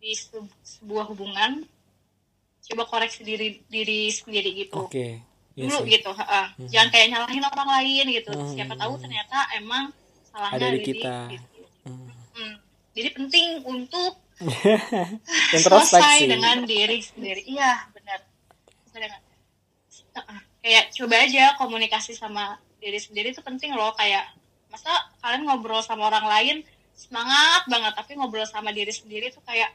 di 0.00 0.16
se- 0.16 0.56
sebuah 0.64 1.04
hubungan, 1.12 1.68
coba 2.64 2.88
koreksi 2.88 3.28
diri 3.28 3.60
diri 3.68 4.08
sendiri 4.08 4.50
gitu. 4.64 4.88
oke 4.88 5.06
Iya 5.58 5.66
Dulu 5.66 5.78
sih. 5.82 5.90
gitu, 5.98 6.10
heeh. 6.14 6.46
Jangan 6.70 6.88
kayak 6.94 7.06
nyalahin 7.10 7.42
orang 7.42 7.68
lain 7.82 8.04
gitu. 8.14 8.30
Hmm. 8.30 8.54
Siapa 8.54 8.74
tahu 8.78 8.94
ternyata 9.02 9.38
emang 9.58 9.90
salahnya 10.30 10.54
Ada 10.54 10.66
di 10.70 10.80
kita. 10.86 11.16
gitu. 11.34 11.62
Hmm. 11.82 12.06
Hmm. 12.38 12.54
Jadi 12.94 13.08
penting 13.18 13.46
untuk 13.66 14.12
selesai 15.66 16.30
dengan 16.30 16.62
diri 16.62 17.02
sendiri. 17.02 17.42
Iya, 17.42 17.90
benar. 17.90 18.22
Dengan 18.94 19.18
kayak 20.62 20.84
coba 20.94 21.16
aja 21.26 21.44
komunikasi 21.58 22.14
sama 22.14 22.54
diri 22.78 23.02
sendiri 23.02 23.34
itu 23.34 23.42
penting 23.42 23.74
loh 23.74 23.90
kayak 23.98 24.30
masa 24.70 24.90
kalian 25.18 25.42
ngobrol 25.46 25.82
sama 25.82 26.06
orang 26.06 26.26
lain 26.26 26.56
semangat 26.94 27.66
banget 27.70 27.94
tapi 27.94 28.14
ngobrol 28.18 28.46
sama 28.46 28.70
diri 28.74 28.90
sendiri 28.90 29.30
tuh 29.30 29.42
kayak 29.46 29.70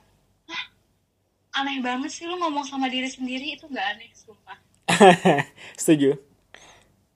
aneh 1.54 1.80
banget 1.80 2.10
sih 2.12 2.26
lu 2.28 2.36
ngomong 2.36 2.66
sama 2.68 2.90
diri 2.92 3.08
sendiri 3.08 3.56
itu 3.56 3.64
nggak 3.70 3.88
aneh 3.96 4.10
sumpah 4.12 4.58
setuju. 5.82 6.20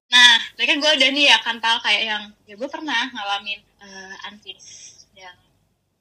Nah 0.08 0.40
kan 0.56 0.78
gue 0.80 0.92
udah 1.00 1.10
nih 1.12 1.26
ya 1.32 1.38
kantal 1.44 1.80
kayak 1.84 2.04
yang 2.08 2.24
ya 2.48 2.56
gue 2.56 2.70
pernah 2.72 3.12
ngalamin 3.12 3.60
uh, 3.84 4.28
unfinished 4.32 5.08
yang 5.16 5.36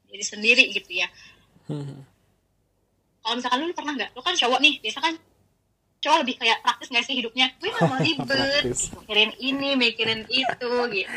diri 0.07 0.25
sendiri 0.25 0.63
gitu 0.71 1.03
ya. 1.03 1.07
Hmm. 1.67 1.99
kalau 3.19 3.43
misalkan 3.43 3.59
lu, 3.59 3.67
lu 3.67 3.75
pernah 3.75 3.91
nggak? 3.91 4.15
Lu 4.15 4.23
kan 4.23 4.31
cowok 4.39 4.59
nih 4.63 4.79
biasa 4.79 5.03
kan 5.03 5.13
cowok 5.99 6.17
lebih 6.23 6.35
kayak 6.39 6.63
praktis 6.63 6.87
nggak 6.87 7.03
sih 7.03 7.15
hidupnya? 7.19 7.51
Gue 7.59 7.69
nggak 7.75 7.87
mau 7.91 7.99
ribet 8.07 8.63
mikirin 8.71 9.31
ini 9.35 9.69
mikirin 9.75 10.21
itu 10.31 10.71
gitu. 10.95 11.11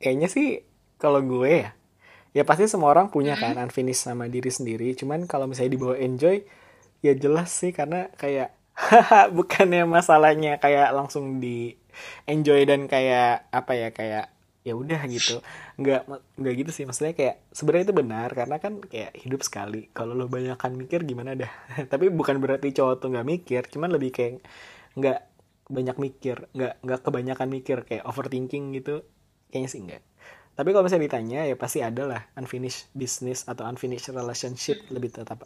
Kayaknya 0.00 0.28
sih 0.32 0.64
kalau 0.96 1.20
gue 1.20 1.68
ya 1.68 1.70
ya 2.34 2.42
pasti 2.42 2.66
semua 2.66 2.90
orang 2.90 3.12
punya 3.12 3.36
kan 3.36 3.60
unfinished 3.60 4.08
sama 4.08 4.26
diri 4.32 4.48
sendiri. 4.48 4.96
Cuman 4.96 5.28
kalau 5.28 5.44
misalnya 5.44 5.76
dibawa 5.76 6.00
enjoy 6.00 6.40
ya 7.04 7.12
jelas 7.12 7.52
sih 7.52 7.70
karena 7.70 8.08
kayak 8.16 8.53
bukannya 9.36 9.86
masalahnya 9.86 10.58
kayak 10.58 10.90
langsung 10.90 11.38
di 11.38 11.78
enjoy 12.26 12.66
dan 12.66 12.90
kayak 12.90 13.46
apa 13.54 13.72
ya 13.78 13.88
kayak 13.94 14.24
ya 14.64 14.74
udah 14.74 15.00
gitu. 15.06 15.44
Nggak 15.78 16.08
nggak 16.40 16.54
gitu 16.64 16.70
sih. 16.74 16.84
Maksudnya 16.88 17.14
kayak 17.14 17.36
sebenarnya 17.54 17.84
itu 17.92 17.96
benar 17.96 18.28
karena 18.34 18.56
kan 18.58 18.82
kayak 18.82 19.14
hidup 19.20 19.40
sekali. 19.46 19.92
Kalau 19.94 20.16
lo 20.16 20.26
banyakkan 20.26 20.74
mikir 20.74 21.06
gimana 21.06 21.38
dah? 21.38 21.52
Tapi 21.92 22.10
bukan 22.10 22.40
berarti 22.42 22.74
cowok 22.74 22.94
tuh 22.98 23.08
nggak 23.14 23.26
mikir. 23.28 23.62
Cuman 23.70 23.94
lebih 23.94 24.10
kayak 24.10 24.42
nggak 24.98 25.20
banyak 25.64 25.96
mikir 25.96 26.36
nggak 26.52 26.74
nggak 26.84 27.00
kebanyakan 27.04 27.48
mikir 27.52 27.78
kayak 27.86 28.02
overthinking 28.08 28.74
gitu. 28.74 29.06
Kayaknya 29.52 29.70
sih 29.70 29.80
enggak 29.84 30.02
tapi 30.54 30.70
kalau 30.70 30.86
misalnya 30.86 31.10
ditanya 31.10 31.40
ya 31.50 31.56
pasti 31.58 31.82
ada 31.82 32.06
lah. 32.06 32.22
Unfinished 32.38 32.94
business 32.94 33.42
atau 33.50 33.66
unfinished 33.66 34.14
relationship 34.14 34.86
lebih 34.94 35.10
tetap, 35.10 35.42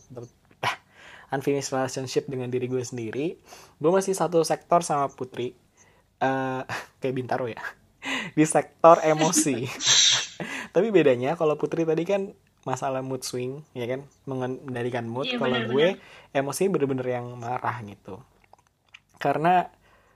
unfinished 1.34 1.72
relationship 1.74 2.24
dengan 2.26 2.48
diri 2.48 2.68
gue 2.68 2.80
sendiri 2.80 3.36
gue 3.78 3.90
masih 3.90 4.16
satu 4.16 4.40
sektor 4.44 4.80
sama 4.80 5.08
Putri 5.12 5.52
uh, 6.22 6.62
kayak 7.00 7.14
Bintaro 7.14 7.46
ya 7.46 7.60
di 8.38 8.44
sektor 8.46 9.02
emosi. 9.02 9.66
Tapi 10.74 10.86
bedanya 10.94 11.34
kalau 11.34 11.58
Putri 11.58 11.82
tadi 11.82 12.04
kan 12.06 12.30
masalah 12.62 13.00
mood 13.00 13.24
swing, 13.24 13.64
ya 13.72 13.88
kan, 13.88 14.04
mengendalikan 14.28 15.08
mood. 15.08 15.24
Iya, 15.26 15.40
kalau 15.40 15.58
gue 15.72 15.96
emosi 16.36 16.68
bener-bener 16.68 17.06
yang 17.18 17.26
marah 17.38 17.80
gitu. 17.82 18.20
Karena 19.16 19.66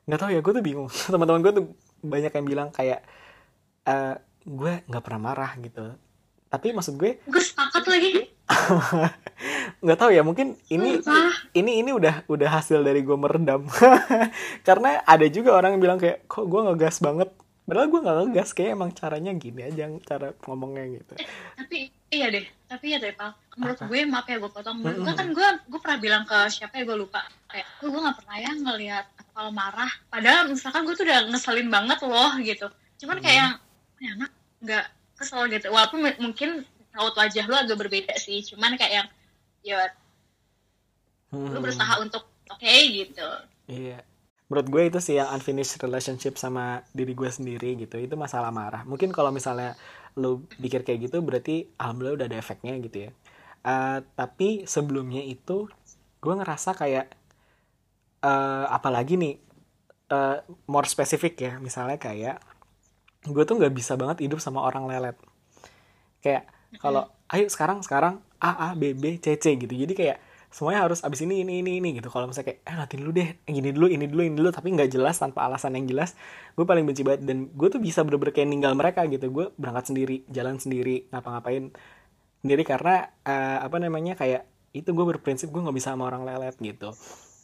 nggak 0.05 0.20
tahu 0.20 0.31
ya, 0.31 0.40
gue 0.44 0.53
tuh 0.53 0.64
bingung. 0.64 0.88
Teman-teman 1.11 1.42
gue 1.42 1.53
tuh 1.55 1.64
banyak 2.03 2.33
yang 2.35 2.46
bilang 2.46 2.68
kayak 2.75 3.01
uh, 3.88 4.18
gue 4.42 4.72
nggak 4.87 5.03
pernah 5.03 5.20
marah 5.33 5.53
gitu. 5.59 5.96
Tapi 6.53 6.77
maksud 6.77 7.01
gue, 7.01 7.25
gue 7.25 7.42
sepakat 7.42 7.85
lagi. 7.88 8.12
Nggak 9.83 9.99
tahu 9.99 10.11
ya 10.14 10.23
mungkin 10.23 10.55
ini 10.71 11.03
ini 11.59 11.83
ini 11.83 11.90
udah 11.90 12.31
udah 12.31 12.49
hasil 12.49 12.87
dari 12.87 13.03
gue 13.03 13.18
meredam 13.18 13.66
karena 14.66 15.03
ada 15.03 15.27
juga 15.27 15.59
orang 15.59 15.75
yang 15.77 15.83
bilang 15.83 15.99
kayak 15.99 16.23
kok 16.31 16.47
gue 16.47 16.61
ngegas 16.71 17.03
banget 17.03 17.35
Padahal 17.62 17.88
gue 17.95 18.01
gak 18.03 18.16
ngegas, 18.27 18.51
kayak 18.59 18.71
emang 18.75 18.90
caranya 18.90 19.33
gini 19.38 19.62
aja, 19.62 19.87
cara 20.03 20.35
ngomongnya 20.45 20.99
gitu. 20.99 21.14
Eh, 21.14 21.29
tapi 21.55 21.79
iya 22.11 22.27
deh, 22.27 22.42
tapi 22.66 22.85
iya 22.90 22.99
deh 22.99 23.14
Pak. 23.14 23.55
Menurut 23.55 23.79
Apa? 23.79 23.87
gue, 23.87 24.01
maaf 24.11 24.27
ya 24.27 24.37
gue 24.42 24.51
potong. 24.51 24.77
Menurut 24.83 24.99
mm 24.99 25.07
-hmm. 25.07 25.07
gue 25.07 25.14
kan 25.14 25.29
gue 25.31 25.49
gue 25.71 25.81
pernah 25.81 25.99
bilang 26.03 26.25
ke 26.27 26.38
siapa 26.51 26.83
ya 26.83 26.85
gue 26.85 26.99
lupa. 26.99 27.23
Kayak 27.47 27.66
gue 27.79 27.88
gue 27.95 28.03
gak 28.03 28.16
pernah 28.18 28.37
ya 28.42 28.53
ngelihat 28.59 29.07
kalau 29.31 29.51
marah. 29.55 29.92
Padahal 30.11 30.51
misalkan 30.51 30.83
gue 30.83 30.95
tuh 30.99 31.07
udah 31.07 31.21
ngeselin 31.31 31.68
banget 31.71 31.99
loh 32.03 32.33
gitu. 32.42 32.66
Cuman 32.99 33.16
kayak 33.23 33.37
yang, 33.38 33.53
ya 34.03 34.11
anak 34.18 34.31
nggak 34.59 34.87
kesel 35.23 35.42
gitu. 35.47 35.66
Walaupun 35.71 35.99
mungkin 36.18 36.66
raut 36.99 37.14
wajah 37.14 37.47
lo 37.47 37.57
agak 37.62 37.79
berbeda 37.79 38.18
sih. 38.18 38.42
Cuman 38.42 38.75
kayak 38.75 38.92
yang, 39.01 39.09
ya 39.62 39.90
hmm. 41.33 41.51
lu 41.55 41.59
berusaha 41.62 41.98
untuk 42.03 42.22
oke 42.51 42.61
okay, 42.61 43.07
gitu. 43.07 43.29
Iya. 43.70 44.05
Menurut 44.53 44.68
gue 44.68 44.83
itu 44.92 44.98
sih 45.01 45.16
yang 45.16 45.33
unfinished 45.33 45.81
relationship 45.81 46.37
sama 46.37 46.85
diri 46.92 47.16
gue 47.16 47.31
sendiri 47.33 47.72
gitu 47.81 47.96
itu 47.96 48.14
masalah 48.20 48.53
marah. 48.53 48.85
Mungkin 48.85 49.09
kalau 49.09 49.33
misalnya 49.33 49.79
lo 50.12 50.44
pikir 50.61 50.85
kayak 50.85 51.09
gitu 51.09 51.25
berarti 51.25 51.72
alhamdulillah 51.81 52.20
udah 52.20 52.27
ada 52.29 52.37
efeknya 52.37 52.77
gitu 52.85 53.09
ya. 53.09 53.11
Uh, 53.62 54.05
tapi 54.12 54.68
sebelumnya 54.68 55.25
itu 55.25 55.70
gue 56.20 56.35
ngerasa 56.37 56.77
kayak 56.77 57.16
uh, 58.20 58.66
apalagi 58.68 59.16
nih 59.16 59.35
uh, 60.12 60.44
more 60.68 60.85
spesifik 60.85 61.35
ya 61.40 61.53
misalnya 61.57 61.96
kayak 61.96 62.42
gue 63.22 63.42
tuh 63.46 63.57
nggak 63.57 63.72
bisa 63.72 63.96
banget 63.96 64.29
hidup 64.29 64.42
sama 64.42 64.61
orang 64.61 64.85
lelet. 64.85 65.16
Kayak 66.20 66.44
kalau 66.77 67.09
ayo 67.33 67.48
sekarang 67.48 67.81
sekarang 67.81 68.20
A 68.42 68.50
A 68.50 68.68
B 68.74 68.92
B 68.98 69.22
C 69.22 69.38
C 69.38 69.55
gitu. 69.55 69.70
Jadi 69.70 69.94
kayak 69.94 70.18
semuanya 70.52 70.85
harus 70.85 71.00
abis 71.00 71.24
ini 71.24 71.46
ini 71.46 71.62
ini 71.62 71.78
ini 71.78 71.88
gitu. 71.96 72.11
Kalau 72.11 72.26
misalnya 72.28 72.52
kayak 72.52 72.61
eh 72.66 72.74
nanti 72.76 72.94
dulu 72.98 73.11
deh. 73.14 73.28
Gini 73.46 73.70
dulu 73.70 73.87
ini 73.87 74.05
dulu 74.11 74.22
ini 74.26 74.35
dulu. 74.35 74.50
Tapi 74.50 74.68
nggak 74.74 74.90
jelas 74.90 75.16
tanpa 75.16 75.46
alasan 75.46 75.78
yang 75.78 75.87
jelas 75.87 76.18
gue 76.59 76.66
paling 76.66 76.85
benci 76.85 77.07
banget. 77.07 77.22
Dan 77.22 77.55
gue 77.55 77.68
tuh 77.70 77.78
bisa 77.78 78.02
bener-bener 78.02 78.35
kayak 78.35 78.48
ninggal 78.50 78.74
mereka 78.74 79.07
gitu. 79.07 79.31
Gue 79.31 79.55
berangkat 79.55 79.94
sendiri 79.94 80.26
jalan 80.28 80.59
sendiri 80.59 81.07
ngapa-ngapain 81.14 81.70
sendiri. 82.42 82.62
Karena 82.66 83.07
uh, 83.24 83.59
apa 83.62 83.76
namanya 83.78 84.18
kayak 84.18 84.44
itu 84.74 84.90
gue 84.90 85.05
berprinsip 85.16 85.48
gue 85.48 85.62
nggak 85.62 85.76
bisa 85.78 85.94
sama 85.94 86.11
orang 86.11 86.26
lelet 86.26 86.59
gitu. 86.59 86.90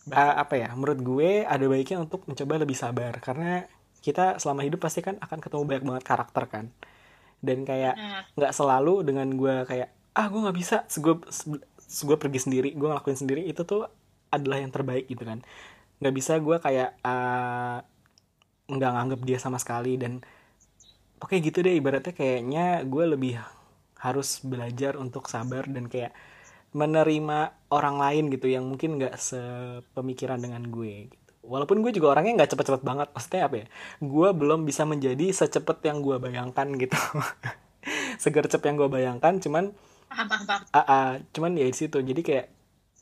Uh, 0.08 0.34
apa 0.40 0.56
ya 0.56 0.72
menurut 0.72 1.00
gue 1.04 1.44
ada 1.44 1.64
baiknya 1.68 2.02
untuk 2.02 2.26
mencoba 2.26 2.58
lebih 2.58 2.74
sabar. 2.74 3.14
Karena 3.22 3.62
kita 4.02 4.36
selama 4.42 4.66
hidup 4.66 4.82
pasti 4.82 5.00
kan 5.00 5.16
akan 5.22 5.38
ketemu 5.40 5.62
banyak 5.64 5.84
banget 5.86 6.04
karakter 6.04 6.44
kan. 6.50 6.66
Dan 7.38 7.62
kayak 7.62 7.94
nah. 7.94 8.22
nggak 8.34 8.52
selalu 8.52 9.06
dengan 9.06 9.30
gue 9.32 9.62
kayak 9.62 9.94
ah 10.18 10.26
gue 10.26 10.40
nggak 10.42 10.58
bisa. 10.58 10.76
Gue 10.98 11.22
gue 11.88 12.16
pergi 12.18 12.38
sendiri 12.42 12.74
gue 12.74 12.88
ngelakuin 12.90 13.18
sendiri 13.18 13.46
itu 13.46 13.62
tuh 13.62 13.86
adalah 14.34 14.58
yang 14.58 14.74
terbaik 14.74 15.06
gitu 15.06 15.22
kan. 15.22 15.46
Nggak 16.02 16.14
bisa 16.14 16.32
gue 16.42 16.56
kayak 16.58 16.98
uh, 17.06 17.78
nggak 18.68 18.90
nganggep 18.92 19.20
dia 19.24 19.38
sama 19.40 19.56
sekali 19.56 19.96
dan 19.96 20.20
oke 21.22 21.34
gitu 21.40 21.64
deh 21.64 21.74
ibaratnya 21.78 22.12
kayaknya 22.12 22.84
gue 22.84 23.04
lebih 23.16 23.40
harus 23.98 24.44
belajar 24.44 24.94
untuk 25.00 25.26
sabar 25.26 25.66
dan 25.66 25.90
kayak 25.90 26.14
menerima 26.76 27.56
orang 27.72 27.96
lain 27.96 28.24
gitu 28.30 28.46
yang 28.52 28.68
mungkin 28.68 29.00
nggak 29.00 29.16
sepemikiran 29.16 30.38
dengan 30.38 30.68
gue 30.68 31.08
gitu. 31.10 31.32
walaupun 31.48 31.80
gue 31.80 31.96
juga 31.96 32.12
orangnya 32.12 32.44
nggak 32.44 32.50
cepet-cepet 32.52 32.82
banget 32.84 33.08
maksudnya 33.16 33.42
apa 33.48 33.56
ya? 33.64 33.66
Gue 34.04 34.28
belum 34.36 34.68
bisa 34.68 34.84
menjadi 34.84 35.32
secepat 35.32 35.80
yang 35.88 36.04
gue 36.04 36.20
bayangkan 36.20 36.68
gitu. 36.76 36.98
Segercep 38.22 38.60
yang 38.68 38.76
gue 38.76 38.88
bayangkan 38.92 39.40
cuman 39.40 39.72
paham 40.08 40.26
paham 40.26 40.44
paham 40.48 40.62
uh, 40.72 40.80
uh, 40.80 41.10
cuman 41.36 41.54
ya 41.54 41.68
di 41.68 41.76
situ. 41.76 41.98
Jadi 42.00 42.20
kayak 42.24 42.46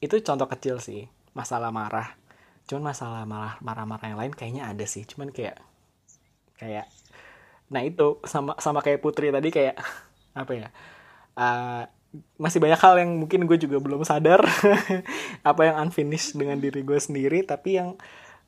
itu 0.02 0.14
contoh 0.20 0.46
kecil 0.50 0.76
sih 0.82 1.06
masalah 1.32 1.72
marah. 1.72 2.18
Cuman 2.66 2.92
masalah 2.92 3.22
marah 3.24 3.56
marah-marah 3.62 4.06
yang 4.10 4.18
lain 4.18 4.32
kayaknya 4.34 4.68
ada 4.68 4.84
sih. 4.84 5.06
Cuman 5.06 5.30
kayak 5.30 5.58
kayak 6.56 6.88
nah 7.66 7.82
itu 7.82 8.22
sama 8.22 8.54
sama 8.62 8.80
kayak 8.80 9.02
putri 9.02 9.34
tadi 9.34 9.50
kayak 9.50 9.76
apa 10.40 10.52
ya 10.54 10.68
uh, 11.36 11.82
masih 12.40 12.62
banyak 12.62 12.80
hal 12.80 12.94
yang 12.96 13.10
mungkin 13.12 13.44
gue 13.44 13.58
juga 13.60 13.76
belum 13.82 14.06
sadar 14.06 14.40
apa 15.50 15.60
yang 15.66 15.76
unfinished 15.84 16.32
dengan 16.38 16.56
diri 16.56 16.80
gue 16.80 16.96
sendiri 16.96 17.44
tapi 17.44 17.76
yang 17.76 17.98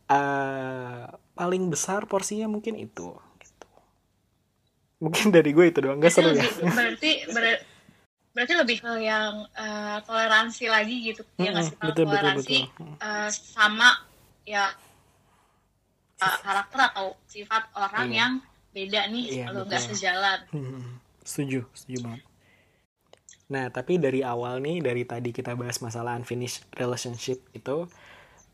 uh, 0.08 1.04
paling 1.36 1.68
besar 1.68 2.08
porsinya 2.08 2.48
mungkin 2.48 2.78
itu 2.80 3.12
gitu. 3.42 3.68
mungkin 5.02 5.34
dari 5.34 5.52
gue 5.52 5.66
itu 5.68 5.78
doang 5.84 6.00
gak 6.00 6.14
seru 6.14 6.32
ya. 6.32 6.46
berarti 6.72 7.28
berarti 7.28 7.77
berarti 8.38 8.54
lebih 8.54 8.78
ke 8.78 8.92
yang 9.02 9.50
uh, 9.58 9.98
toleransi 10.06 10.70
lagi 10.70 11.10
gitu 11.10 11.26
mm 11.26 11.30
-hmm. 11.34 11.42
ya 11.42 11.50
ngasih 11.58 11.74
betul, 11.82 12.06
toleransi 12.06 12.58
betul, 12.70 12.86
betul. 12.86 13.02
Uh, 13.02 13.28
sama 13.34 13.88
ya 14.46 14.70
uh, 16.22 16.38
karakter 16.46 16.80
atau 16.94 17.18
sifat 17.26 17.66
orang 17.74 18.06
iya. 18.14 18.18
yang 18.22 18.32
beda 18.70 19.00
nih 19.10 19.24
iya, 19.26 19.44
kalau 19.50 19.66
nggak 19.66 19.82
sejalan 19.90 20.38
hmm, 20.54 21.02
setuju 21.26 21.66
setuju 21.74 21.98
banget 22.06 22.22
nah 23.50 23.66
tapi 23.74 23.98
dari 23.98 24.22
awal 24.22 24.62
nih 24.62 24.86
dari 24.86 25.02
tadi 25.02 25.34
kita 25.34 25.58
bahas 25.58 25.82
masalah 25.82 26.14
unfinished 26.14 26.62
relationship 26.78 27.42
itu 27.50 27.90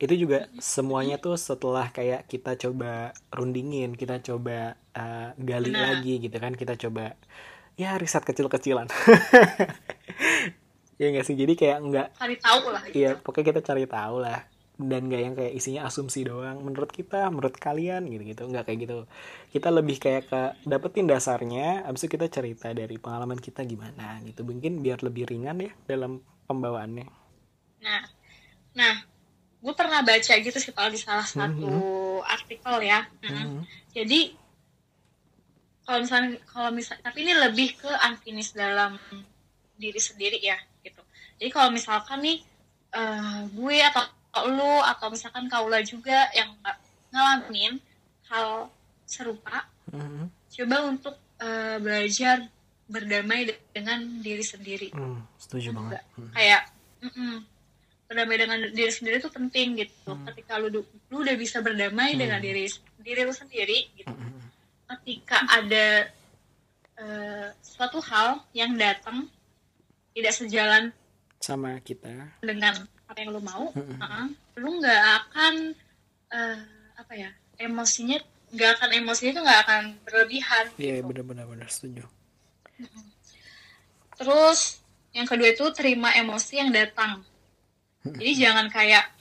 itu 0.01 0.15
juga 0.17 0.49
semuanya 0.65 1.21
tuh 1.21 1.37
setelah 1.37 1.93
kayak 1.93 2.25
kita 2.25 2.57
coba 2.57 3.13
rundingin 3.29 3.93
kita 3.93 4.25
coba 4.25 4.81
uh, 4.97 5.37
gali 5.37 5.77
nah. 5.77 5.93
lagi 5.93 6.25
gitu 6.25 6.37
kan 6.41 6.57
kita 6.57 6.81
coba 6.81 7.21
ya 7.75 7.99
riset 7.99 8.23
kecil-kecilan. 8.23 8.89
Ya 10.95 11.11
nggak 11.11 11.27
sih 11.27 11.35
jadi 11.35 11.55
kayak 11.59 11.79
nggak 11.91 12.09
cari 12.15 12.37
tahu 12.39 12.65
lah 12.71 12.83
gitu. 12.87 12.95
iya 13.03 13.11
pokoknya 13.19 13.47
kita 13.51 13.61
cari 13.67 13.85
tahu 13.91 14.17
lah. 14.23 14.41
Dan 14.75 15.07
nggak 15.07 15.23
yang 15.23 15.35
kayak 15.39 15.53
isinya 15.55 15.83
asumsi 15.87 16.27
doang. 16.27 16.63
Menurut 16.63 16.91
kita 16.91 17.31
menurut 17.31 17.55
kalian 17.59 18.07
gitu 18.11 18.23
gitu 18.27 18.43
nggak 18.47 18.65
kayak 18.67 18.79
gitu. 18.87 18.97
Kita 19.51 19.75
lebih 19.75 19.99
kayak 19.99 20.23
ke 20.31 20.41
dapetin 20.67 21.07
dasarnya 21.07 21.87
abis 21.87 22.07
itu 22.07 22.19
kita 22.19 22.27
cerita 22.31 22.71
dari 22.71 22.95
pengalaman 22.99 23.39
kita 23.39 23.67
gimana 23.67 24.23
gitu. 24.23 24.47
Mungkin 24.47 24.83
biar 24.83 25.03
lebih 25.03 25.31
ringan 25.31 25.63
ya 25.63 25.73
dalam 25.87 26.23
pembawaannya. 26.47 27.07
Nah 27.83 28.03
nah 28.75 28.95
gue 29.65 29.75
pernah 29.75 30.03
baca 30.03 30.35
gitu 30.39 30.59
sih 30.59 30.75
kalau 30.75 30.91
di 30.91 30.99
salah 30.99 31.27
satu 31.27 31.59
mm 31.59 31.75
-hmm. 31.75 32.23
artikel 32.23 32.75
ya. 32.87 33.07
Mm 33.23 33.31
-hmm. 33.31 33.61
jadi 33.95 34.21
kalau 35.85 35.99
misalnya 36.01 36.41
kalau 36.49 36.71
misal 36.73 36.97
tapi 37.05 37.29
ini 37.29 37.33
lebih 37.37 37.77
ke 37.77 37.91
unfinished 38.09 38.57
dalam 38.57 38.97
diri 39.77 40.01
sendiri 40.01 40.41
ya 40.41 40.57
gitu 40.81 41.01
jadi 41.37 41.51
kalau 41.53 41.69
misalkan 41.71 42.25
nih 42.25 42.41
uh, 42.97 43.45
gue 43.53 43.77
atau, 43.85 44.05
atau 44.33 44.43
lu 44.49 44.75
atau 44.81 45.07
misalkan 45.13 45.47
kaula 45.53 45.85
juga 45.85 46.33
yang 46.33 46.57
ngalamin 47.13 47.79
hal 48.33 48.73
serupa 49.05 49.69
mm-hmm. 49.93 50.25
coba 50.33 50.77
untuk 50.89 51.15
uh, 51.45 51.77
belajar 51.79 52.49
berdamai 52.89 53.53
dengan 53.73 54.01
diri 54.25 54.45
sendiri 54.45 54.89
mm, 54.93 55.21
setuju 55.37 55.73
banget 55.77 56.01
mm. 56.17 56.33
kayak 56.33 56.63
mm 57.01 57.13
-mm, 57.13 57.35
berdamai 58.09 58.37
dengan 58.37 58.59
diri 58.73 58.93
sendiri 58.93 59.21
itu 59.21 59.33
penting 59.33 59.77
gitu 59.81 60.13
mm. 60.13 60.25
ketika 60.33 60.61
lu 60.61 60.85
lu 60.85 61.17
udah 61.21 61.37
bisa 61.37 61.61
berdamai 61.61 62.17
mm. 62.17 62.19
dengan 62.21 62.41
diri 62.41 62.69
diri 63.05 63.21
lu 63.25 63.33
sendiri 63.37 63.79
gitu 64.01 64.09
mm 64.09 64.17
-hmm 64.17 64.44
ketika 64.85 65.39
ada 65.49 66.09
uh, 67.01 67.47
suatu 67.65 67.99
hal 68.05 68.43
yang 68.53 68.77
datang 68.77 69.29
tidak 70.15 70.35
sejalan 70.35 70.93
sama 71.41 71.77
kita. 71.83 72.13
dengan 72.41 72.87
apa 73.05 73.19
yang 73.21 73.31
lu 73.37 73.43
mau, 73.45 73.69
-hmm. 73.73 73.99
uh, 74.01 74.27
lu 74.57 74.81
nggak 74.81 75.03
akan 75.21 75.55
uh, 76.33 76.61
apa 76.97 77.13
ya 77.15 77.31
emosinya 77.61 78.19
nggak 78.55 78.71
akan 78.79 78.91
emosi 79.03 79.35
itu 79.35 79.41
nggak 79.43 79.61
akan 79.67 79.83
berlebihan 80.07 80.65
iya 80.79 81.03
gitu. 81.03 81.11
benar-benar 81.11 81.47
benar 81.51 81.69
setuju. 81.69 82.07
Terus 84.15 84.79
yang 85.15 85.27
kedua 85.27 85.51
itu 85.51 85.67
terima 85.75 86.15
emosi 86.15 86.63
yang 86.63 86.71
datang. 86.71 87.23
Jadi 88.05 88.33
jangan 88.37 88.69
kayak 88.69 89.14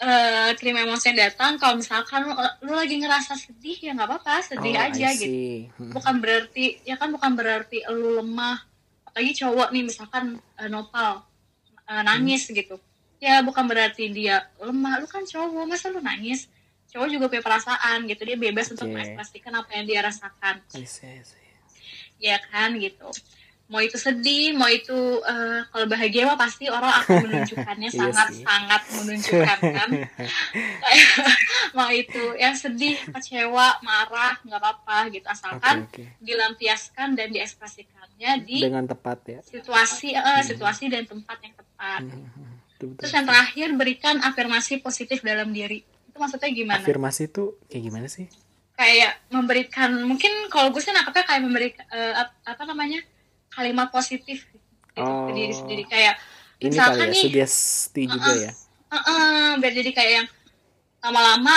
eh 0.00 0.50
terima 0.56 0.80
emosi 0.80 1.12
yang 1.12 1.28
datang 1.28 1.54
kalau 1.54 1.76
misalkan 1.76 2.24
lu, 2.24 2.32
lu 2.62 2.72
lagi 2.72 2.96
ngerasa 2.96 3.36
sedih 3.36 3.76
ya 3.78 3.92
nggak 3.92 4.08
apa-apa 4.08 4.40
sedih 4.42 4.72
Oh, 4.72 4.86
aja 4.86 5.08
gitu. 5.12 5.68
Hmm. 5.76 5.92
bukan 5.92 6.14
berarti 6.18 6.80
ya 6.82 6.96
kan 6.96 7.08
bukan 7.08 7.32
berarti 7.34 7.84
lu 7.86 8.16
lemah 8.16 8.64
apalagi 9.04 9.36
cowok 9.36 9.68
nih 9.70 9.84
misalkan 9.84 10.24
eh, 10.56 10.66
nopal 10.66 11.20
eh, 11.84 12.00
nangis 12.00 12.48
Hmm. 12.48 12.56
gitu 12.56 12.76
ya 13.18 13.44
bukan 13.44 13.68
berarti 13.68 14.08
dia 14.08 14.40
lemah 14.56 14.96
lu 14.96 15.06
kan 15.06 15.20
cowok 15.22 15.68
masa 15.68 15.92
lu 15.92 16.00
nangis 16.00 16.48
cowok 16.88 17.06
juga 17.06 17.28
punya 17.28 17.44
perasaan 17.44 18.08
gitu 18.08 18.24
dia 18.24 18.34
bebas 18.34 18.72
untuk 18.72 18.88
Oke. 18.88 18.96
mengekspresikan 18.96 19.52
apa 19.54 19.70
yang 19.74 19.84
dia 19.84 20.00
rasakan 20.00 20.64
I 20.74 20.88
see, 20.88 21.06
I 21.06 21.20
see. 21.20 21.44
ya 22.18 22.40
kan 22.42 22.72
gitu 22.74 23.04
mau 23.70 23.78
itu 23.78 23.94
sedih 23.96 24.50
mau 24.52 24.66
itu 24.66 24.92
eh, 25.22 25.62
kalau 25.64 25.86
bahagia 25.86 26.22
mah 26.24 26.34
pasti 26.34 26.66
orang 26.66 26.90
akan 26.92 27.14
menunjukkannya 27.24 27.86
Iya 27.86 27.98
sangat 28.02 28.28
sih. 28.28 28.42
sangat 28.42 28.82
menunjukkan 28.92 29.58
kan 29.62 29.88
mau 31.72 31.88
itu 31.88 32.34
yang 32.36 32.52
sedih 32.52 32.98
kecewa 33.08 33.78
marah 33.80 34.34
nggak 34.40 34.58
apa-apa 34.58 34.98
gitu 35.10 35.22
asalkan 35.24 35.86
Oke, 35.86 36.02
oke. 36.02 36.18
dilampiaskan 36.20 37.14
dan 37.14 37.30
diekspresikannya 37.30 38.30
di 38.42 38.58
Dengan 38.60 38.84
tepat 38.84 39.18
ya. 39.24 39.38
situasi 39.40 40.12
eh, 40.12 40.42
situasi 40.42 40.84
dan 40.88 41.04
tempat 41.04 41.38
yang 41.40 41.54
tepat 41.54 41.68
Hmm, 42.02 42.12
hmm, 42.12 42.52
betul, 42.68 42.86
betul. 42.88 42.98
terus 42.98 43.12
yang 43.14 43.24
terakhir 43.24 43.68
berikan 43.72 44.16
afirmasi 44.20 44.72
positif 44.78 45.18
dalam 45.20 45.48
diri 45.48 45.80
itu 45.80 46.16
maksudnya 46.16 46.50
gimana 46.50 46.76
Afirmasi 46.78 47.22
itu 47.26 47.56
kayak 47.64 47.82
gimana 47.82 48.06
sih? 48.06 48.26
kayak 48.72 49.12
memberikan 49.28 49.92
mungkin 50.02 50.28
kalau 50.48 50.68
gue 50.68 50.78
sih 50.78 50.88
nangkepnya 50.88 51.24
kayak 51.24 51.42
memberikan 51.42 51.84
eh, 51.86 52.14
ap- 52.18 52.36
apa 52.42 52.62
namanya 52.64 53.00
kalimat 53.50 53.88
positif 53.88 54.46
gitu 54.90 55.02
Oh. 55.02 55.26
ke 55.26 55.32
diri 55.32 55.52
sendiri. 55.52 55.84
Kayak 55.84 56.14
Ini 56.56 56.66
kali 56.66 56.70
misalkan 56.70 56.98
ya, 57.00 57.12
nih 57.12 57.22
sugesti 57.24 58.02
juga 58.04 58.32
ya. 58.32 58.52
"Eh-eh," 58.90 59.48
biar 59.56 59.72
jadi 59.72 59.90
kayak 59.90 60.12
yang 60.14 60.28
lama-lama 61.00 61.56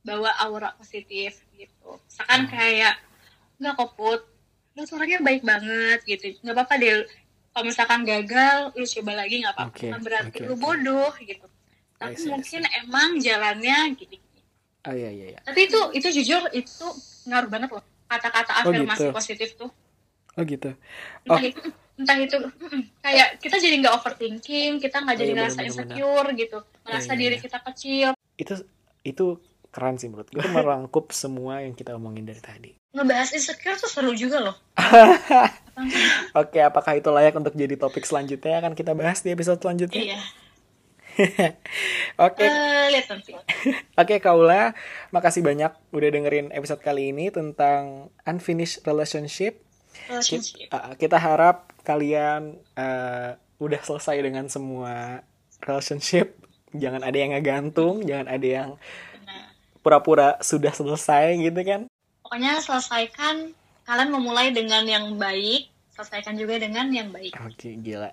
bawa 0.00 0.30
aura 0.40 0.72
positif 0.74 1.44
gitu. 1.52 1.90
Misalkan 2.02 2.46
Hmm. 2.46 2.50
kayak 2.50 2.94
nggak 3.56 3.74
koput 3.76 4.20
lu 4.72 4.82
tuh 4.82 4.96
orangnya 4.96 5.20
baik 5.20 5.42
banget 5.42 6.00
gitu. 6.04 6.40
Nggak 6.40 6.54
apa-apa 6.56 6.74
deh 6.76 7.04
kalau 7.50 7.64
misalkan 7.66 8.00
gagal 8.02 8.72
lu 8.72 8.84
coba 8.88 9.12
lagi 9.16 9.34
nggak 9.38 9.54
apa-apa. 9.54 9.76
Bukan 9.76 10.00
berarti 10.00 10.38
oke, 10.40 10.46
lu 10.46 10.54
bodoh 10.56 11.12
gitu. 11.18 11.46
Tapi 11.94 12.16
see, 12.16 12.32
mungkin 12.32 12.62
emang 12.80 13.20
jalannya 13.20 13.92
gini 13.92 14.16
Oh 14.80 14.96
iya 14.96 15.12
iya 15.12 15.36
iya. 15.36 15.40
tapi 15.44 15.68
itu 15.68 15.76
itu 15.92 16.08
jujur 16.08 16.48
itu 16.50 16.86
ngaruh 17.28 17.52
banget 17.52 17.68
loh. 17.68 17.84
Kata-kata 18.08 18.64
Oh, 18.64 18.72
afirmasi 18.72 19.04
gitu. 19.04 19.12
positif 19.12 19.48
tuh 19.54 19.68
Oh 20.34 20.44
gitu. 20.44 20.70
entah 21.22 21.36
Oh. 21.36 21.40
itu 21.42 21.60
entah 21.96 22.16
itu 22.16 22.36
kayak 22.98 23.28
kita 23.38 23.56
jadi 23.56 23.74
nggak 23.78 23.94
overthinking 23.94 24.78
kita 24.78 24.96
nggak 24.98 25.16
Oh, 25.16 25.20
jadi 25.20 25.30
iya, 25.30 25.36
ngerasa 25.36 25.58
bener-bener, 25.58 25.86
insecure 25.92 26.28
gitu 26.34 26.58
merasa 26.80 27.04
Iya, 27.06 27.12
iya, 27.12 27.20
diri 27.20 27.36
iya. 27.36 27.42
kita 27.42 27.58
kecil 27.62 28.08
Itu 28.34 28.54
itu 29.02 29.26
keren 29.68 29.96
sih 29.96 30.08
menurut 30.08 30.26
gue. 30.28 30.40
Itu 30.40 30.50
merangkup 30.50 31.12
semua 31.12 31.60
yang 31.60 31.72
kita 31.72 31.94
omongin 31.94 32.24
dari 32.24 32.40
tadi. 32.40 32.70
ngebahas 32.90 33.30
insecure 33.30 33.76
tuh 33.76 33.86
seru 33.86 34.10
juga 34.12 34.42
loh 34.42 34.56
Oke, 36.34 36.58
apakah 36.60 36.92
itu 36.94 37.08
layak 37.08 37.32
untuk 37.32 37.54
jadi 37.54 37.72
topik 37.74 38.02
selanjutnya? 38.02 38.58
Akan 38.58 38.74
kita 38.74 38.92
bahas 38.92 39.20
di 39.20 39.30
episode 39.30 39.58
selanjutnya. 39.58 40.02
iya 40.08 40.20
Oke, 42.18 42.42
Eh, 42.42 42.86
lihat 42.90 43.06
nanti 43.08 43.32
Oke 44.00 44.18
Kaula, 44.18 44.72
makasih 45.10 45.40
banyak 45.40 45.72
udah 45.90 46.08
dengerin 46.08 46.48
episode 46.50 46.80
kali 46.80 47.10
ini 47.10 47.28
tentang 47.28 48.08
unfinished 48.24 48.82
relationship. 48.82 49.60
Kita, 50.10 50.98
kita 50.98 51.18
harap 51.18 51.70
kalian 51.86 52.58
eh, 52.74 53.38
udah 53.60 53.80
selesai 53.84 54.16
dengan 54.20 54.48
semua 54.50 55.22
relationship. 55.62 56.34
Jangan 56.70 57.02
ada 57.02 57.16
yang 57.18 57.34
ngegantung, 57.34 58.06
jangan 58.06 58.30
ada 58.30 58.46
yang 58.46 58.70
pura-pura 59.80 60.36
sudah 60.44 60.72
selesai 60.72 61.40
gitu 61.40 61.60
kan. 61.64 61.80
pokoknya 62.20 62.60
selesaikan 62.62 63.56
kalian 63.88 64.10
memulai 64.12 64.54
dengan 64.54 64.86
yang 64.86 65.18
baik 65.18 65.72
selesaikan 65.96 66.38
juga 66.38 66.60
dengan 66.62 66.86
yang 66.94 67.10
baik 67.10 67.34
Oke, 67.42 67.74
gila. 67.80 68.12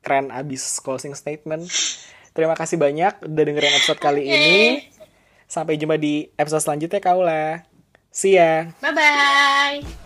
Keren 0.00 0.32
abis 0.32 0.80
closing 0.80 1.12
statement. 1.12 1.68
Terima 2.34 2.56
kasih 2.58 2.80
banyak 2.80 3.24
udah 3.24 3.44
dengerin 3.46 3.74
episode 3.78 4.00
kali 4.00 4.26
Oke. 4.26 4.32
ini. 4.32 4.58
Sampai 5.44 5.78
jumpa 5.78 6.00
di 6.00 6.28
episode 6.34 6.64
selanjutnya 6.64 7.00
Kaula. 7.04 7.62
See 8.14 8.38
ya. 8.38 8.70
bye 8.80 8.94
bye 8.94 10.03